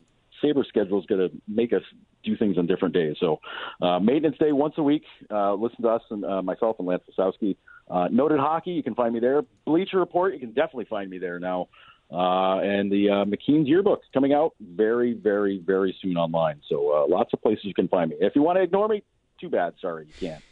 [0.41, 1.83] Sabre schedule is going to make us
[2.25, 3.17] do things on different days.
[3.21, 3.41] So,
[3.83, 5.05] uh, maintenance day once a week.
[5.31, 7.57] Uh, listen to us and uh, myself and Lance Lysowski.
[7.91, 9.43] Uh, Noted hockey, you can find me there.
[9.65, 11.69] Bleacher Report, you can definitely find me there now.
[12.11, 16.61] Uh, and the uh, McKeen's yearbook coming out very, very, very soon online.
[16.69, 18.17] So, uh, lots of places you can find me.
[18.21, 19.03] If you want to ignore me,
[19.41, 19.75] too bad.
[19.81, 20.43] Sorry, you can't.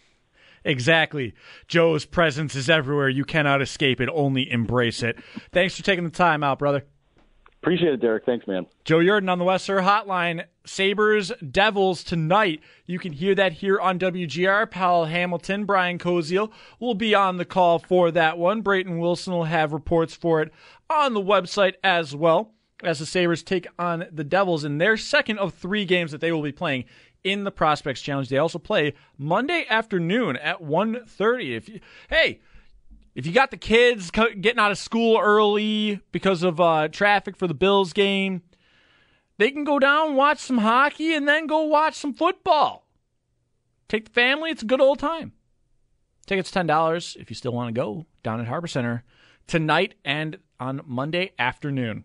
[0.67, 1.33] Exactly.
[1.69, 3.09] Joe's presence is everywhere.
[3.09, 5.17] You cannot escape it, only embrace it.
[5.53, 6.85] Thanks for taking the time out, brother.
[7.63, 8.25] Appreciate it, Derek.
[8.25, 8.67] Thanks, man.
[8.85, 10.45] Joe Yerdon on the West Herr Hotline.
[10.65, 12.61] Sabres, Devils tonight.
[12.85, 14.71] You can hear that here on WGR.
[14.71, 16.51] Paul Hamilton, Brian Koziel
[16.81, 18.61] will be on the call for that one.
[18.61, 20.53] Brayton Wilson will have reports for it
[20.91, 22.53] on the website as well
[22.83, 26.33] as the Sabres take on the Devils in their second of three games that they
[26.33, 26.85] will be playing
[27.27, 28.29] in the Prospects Challenge.
[28.29, 31.57] They also play Monday afternoon at 1.30.
[31.57, 32.41] If you, hey,
[33.17, 37.49] if you got the kids getting out of school early because of uh, traffic for
[37.49, 38.43] the Bills game,
[39.39, 42.87] they can go down, watch some hockey, and then go watch some football.
[43.89, 44.51] Take the family.
[44.51, 45.33] It's a good old time.
[46.27, 49.03] Tickets $10 if you still want to go down at Harbor Center
[49.49, 52.05] tonight and on Monday afternoon.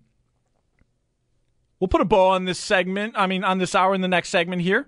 [1.79, 3.13] We'll put a bow on this segment.
[3.17, 4.87] I mean, on this hour in the next segment here.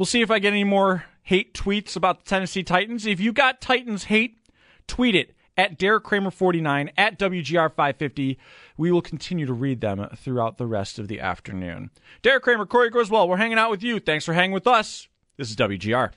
[0.00, 3.04] We'll see if I get any more hate tweets about the Tennessee Titans.
[3.04, 4.38] If you got Titans hate,
[4.86, 8.38] tweet it at Derek Kramer 49 at WGR 550.
[8.78, 11.90] We will continue to read them throughout the rest of the afternoon.
[12.22, 14.00] Derek Kramer, Corey Griswold, we're hanging out with you.
[14.00, 15.06] Thanks for hanging with us.
[15.36, 16.12] This is WGR.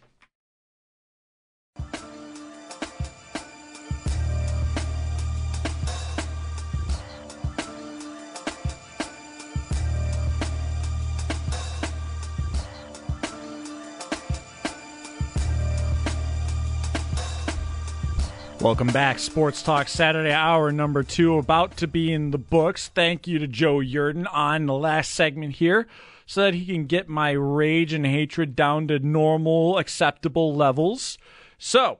[18.64, 19.20] Welcome back.
[19.20, 22.88] Sports Talk Saturday hour number two about to be in the books.
[22.88, 25.86] Thank you to Joe Yerdon on the last segment here
[26.26, 31.18] so that he can get my rage and hatred down to normal, acceptable levels.
[31.58, 32.00] So,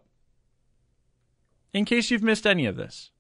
[1.74, 3.12] in case you've missed any of this,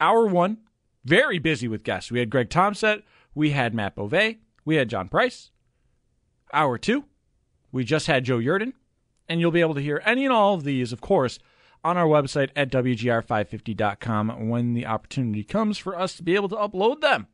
[0.00, 0.58] hour one,
[1.04, 2.12] very busy with guests.
[2.12, 3.02] We had Greg Thompson,
[3.34, 5.50] we had Matt Bove, we had John Price.
[6.52, 7.06] Hour two,
[7.72, 8.72] we just had Joe Yerdon,
[9.28, 11.40] and you'll be able to hear any and all of these, of course,
[11.86, 16.56] on our website at WGR550.com when the opportunity comes for us to be able to
[16.56, 17.28] upload them.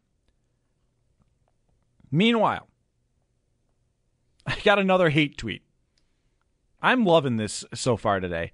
[2.10, 2.68] Meanwhile,
[4.46, 5.62] I got another hate tweet.
[6.82, 8.52] I'm loving this so far today.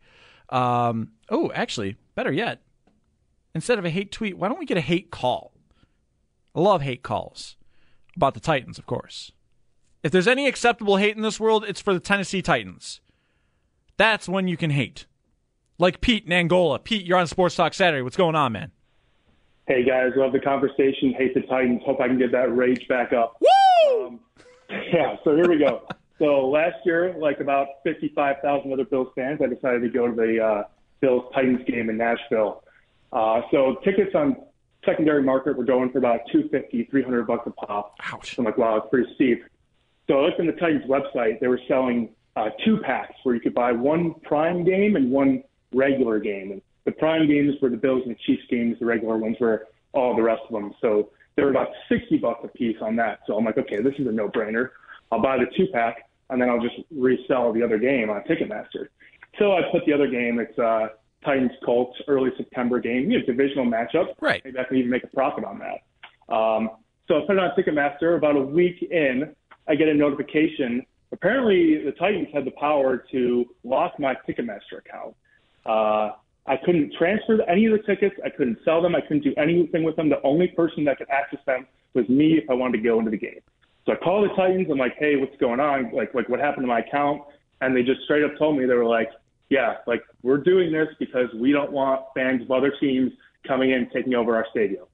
[0.50, 2.62] Um, oh, actually, better yet,
[3.52, 5.52] instead of a hate tweet, why don't we get a hate call?
[6.54, 7.56] I love hate calls
[8.14, 9.32] about the Titans, of course.
[10.04, 13.00] If there's any acceptable hate in this world, it's for the Tennessee Titans.
[13.96, 15.06] That's when you can hate.
[15.80, 16.80] Like Pete in Angola.
[16.80, 18.02] Pete, you're on Sports Talk Saturday.
[18.02, 18.72] What's going on, man?
[19.68, 21.14] Hey guys, love the conversation.
[21.16, 21.82] Hate the Titans.
[21.84, 23.40] Hope I can get that rage back up.
[23.40, 24.06] Woo!
[24.06, 24.20] Um,
[24.92, 25.82] yeah, so here we go.
[26.18, 30.42] So last year, like about 55,000 other Bills fans, I decided to go to the
[30.42, 30.62] uh,
[31.00, 32.64] Bills Titans game in Nashville.
[33.12, 34.36] Uh, so tickets on
[34.84, 37.94] secondary market were going for about 250, 300 bucks a pop.
[38.12, 38.34] Ouch.
[38.34, 39.44] So I'm like, wow, it's pretty steep.
[40.08, 41.38] So I looked on the Titans website.
[41.38, 45.44] They were selling uh, two packs where you could buy one prime game and one
[45.72, 46.52] regular game.
[46.52, 48.78] And the prime games were the Bills and the Chiefs games.
[48.78, 50.72] The regular ones were all the rest of them.
[50.80, 53.20] So they were about 60 bucks a piece on that.
[53.26, 54.70] So I'm like, okay, this is a no-brainer.
[55.12, 58.88] I'll buy the two pack and then I'll just resell the other game on Ticketmaster.
[59.38, 60.38] So I put the other game.
[60.38, 60.88] It's uh,
[61.24, 63.10] Titans Colts early September game.
[63.10, 64.14] You know, divisional matchup.
[64.20, 64.42] Right.
[64.44, 66.34] Maybe I can even make a profit on that.
[66.34, 66.70] Um,
[67.06, 68.16] so I put it on Ticketmaster.
[68.16, 69.34] About a week in,
[69.66, 70.84] I get a notification.
[71.12, 75.14] Apparently, the Titans had the power to lock my Ticketmaster account.
[75.68, 76.12] Uh,
[76.46, 78.16] I couldn't transfer any of the tickets.
[78.24, 78.96] I couldn't sell them.
[78.96, 80.08] I couldn't do anything with them.
[80.08, 83.10] The only person that could access them was me if I wanted to go into
[83.10, 83.40] the game.
[83.84, 84.68] So I call the Titans.
[84.70, 85.92] I'm like, hey, what's going on?
[85.92, 87.22] Like, like what happened to my account?
[87.60, 89.10] And they just straight up told me they were like,
[89.50, 93.12] yeah, like we're doing this because we don't want fans of other teams
[93.46, 94.84] coming in taking over our stadium.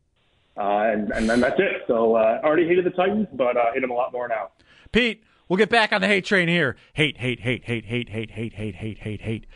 [0.57, 1.83] Uh, and and then that's it.
[1.89, 4.51] So uh, I already hated the Titans, but uh, hate them a lot more now.
[4.93, 6.77] Pete, we'll get back on the hate train here.
[6.93, 9.47] Hate, hate, hate, hate, hate, hate, hate, hate, hate, hate, hate.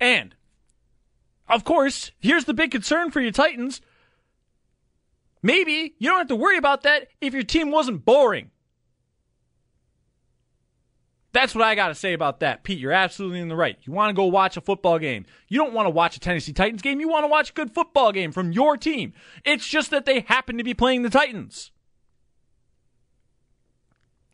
[0.00, 0.34] And
[1.48, 3.80] of course, here's the big concern for you Titans.
[5.42, 8.50] Maybe you don't have to worry about that if your team wasn't boring.
[11.32, 12.64] That's what I got to say about that.
[12.64, 13.76] Pete, you're absolutely in the right.
[13.82, 15.26] You want to go watch a football game.
[15.46, 17.00] You don't want to watch a Tennessee Titans game.
[17.00, 19.12] You want to watch a good football game from your team.
[19.44, 21.70] It's just that they happen to be playing the Titans.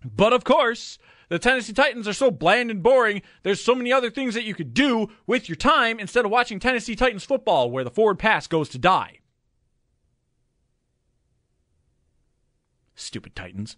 [0.05, 0.99] But of course,
[1.29, 3.23] the Tennessee Titans are so bland and boring.
[3.43, 6.59] There's so many other things that you could do with your time instead of watching
[6.59, 9.21] Tennessee Titans football where the forward pass goes to die.
[12.95, 13.77] Stupid Titans.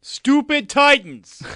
[0.00, 1.42] Stupid Titans.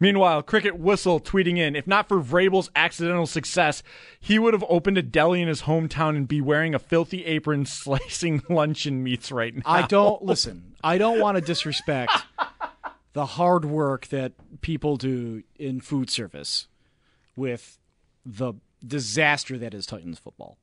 [0.00, 3.82] Meanwhile, Cricket Whistle tweeting in, if not for Vrabel's accidental success,
[4.20, 7.66] he would have opened a deli in his hometown and be wearing a filthy apron
[7.66, 9.62] slicing luncheon meats right now.
[9.66, 10.76] I don't listen.
[10.84, 12.12] I don't want to disrespect
[13.12, 16.66] the hard work that people do in food service
[17.36, 17.78] with
[18.24, 18.54] the
[18.86, 20.58] disaster that is Titans football.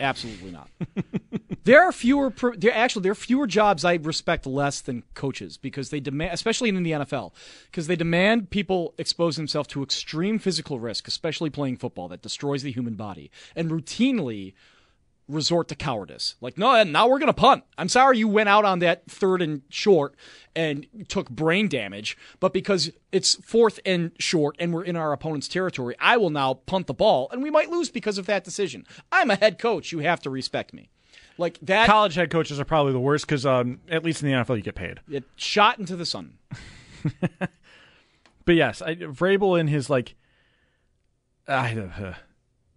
[0.00, 0.70] Absolutely not.
[1.64, 2.32] there are fewer.
[2.56, 6.70] There actually there are fewer jobs I respect less than coaches because they demand, especially
[6.70, 7.32] in the NFL,
[7.66, 12.62] because they demand people expose themselves to extreme physical risk, especially playing football that destroys
[12.62, 14.54] the human body, and routinely
[15.30, 16.34] resort to cowardice.
[16.40, 17.64] Like, no, now we're going to punt.
[17.78, 20.14] I'm sorry you went out on that third and short
[20.54, 25.48] and took brain damage, but because it's fourth and short and we're in our opponent's
[25.48, 28.86] territory, I will now punt the ball and we might lose because of that decision.
[29.12, 29.92] I'm a head coach.
[29.92, 30.90] You have to respect me.
[31.38, 31.86] Like that.
[31.86, 34.62] College head coaches are probably the worst because, um, at least in the NFL, you
[34.62, 35.00] get paid.
[35.10, 36.34] It shot into the sun.
[38.44, 40.16] but yes, I, Vrabel in his like.
[41.48, 42.14] I, uh,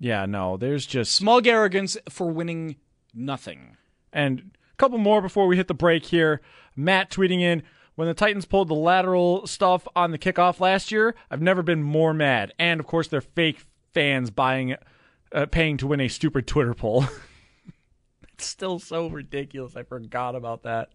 [0.03, 2.75] yeah, no, there's just smug arrogance for winning
[3.13, 3.77] nothing.
[4.11, 6.41] And a couple more before we hit the break here.
[6.75, 7.63] Matt tweeting in
[7.95, 11.81] when the Titans pulled the lateral stuff on the kickoff last year, I've never been
[11.81, 12.51] more mad.
[12.59, 14.75] And of course, they're fake fans buying,
[15.31, 17.05] uh, paying to win a stupid Twitter poll.
[18.33, 19.77] it's still so ridiculous.
[19.77, 20.89] I forgot about that.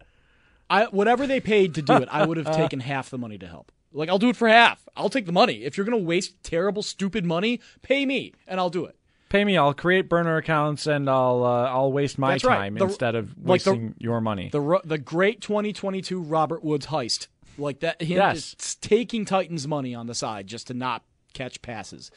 [0.69, 3.47] I whatever they paid to do it, I would have taken half the money to
[3.47, 3.71] help.
[3.91, 4.87] Like I'll do it for half.
[4.95, 5.63] I'll take the money.
[5.63, 8.98] If you're going to waste terrible stupid money, pay me and I'll do it.
[9.29, 9.57] Pay me.
[9.57, 12.55] I'll create burner accounts and I'll uh, I'll waste my That's right.
[12.57, 14.49] time The- instead of like the- wasting your money.
[14.51, 17.27] The ro- the great 2022 Robert Woods heist.
[17.57, 18.53] Like that him Yes.
[18.53, 21.03] just taking Titans money on the side just to not
[21.33, 22.09] catch passes.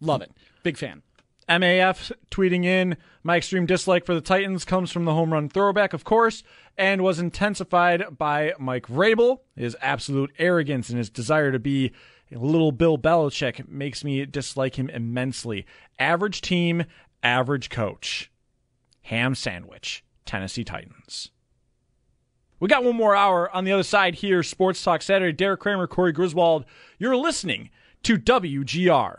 [0.00, 0.30] Love it.
[0.62, 1.02] Big fan.
[1.48, 5.92] MAF tweeting in, my extreme dislike for the Titans comes from the home run throwback,
[5.92, 6.42] of course,
[6.78, 9.38] and was intensified by Mike Vrabel.
[9.56, 11.92] His absolute arrogance and his desire to be
[12.36, 15.66] little Bill Belichick makes me dislike him immensely.
[15.98, 16.84] Average team,
[17.22, 18.30] average coach.
[19.02, 21.30] Ham sandwich, Tennessee Titans.
[22.60, 24.42] We got one more hour on the other side here.
[24.44, 25.32] Sports Talk Saturday.
[25.32, 26.64] Derek Kramer, Corey Griswold.
[26.96, 27.70] You're listening
[28.04, 29.18] to WGR.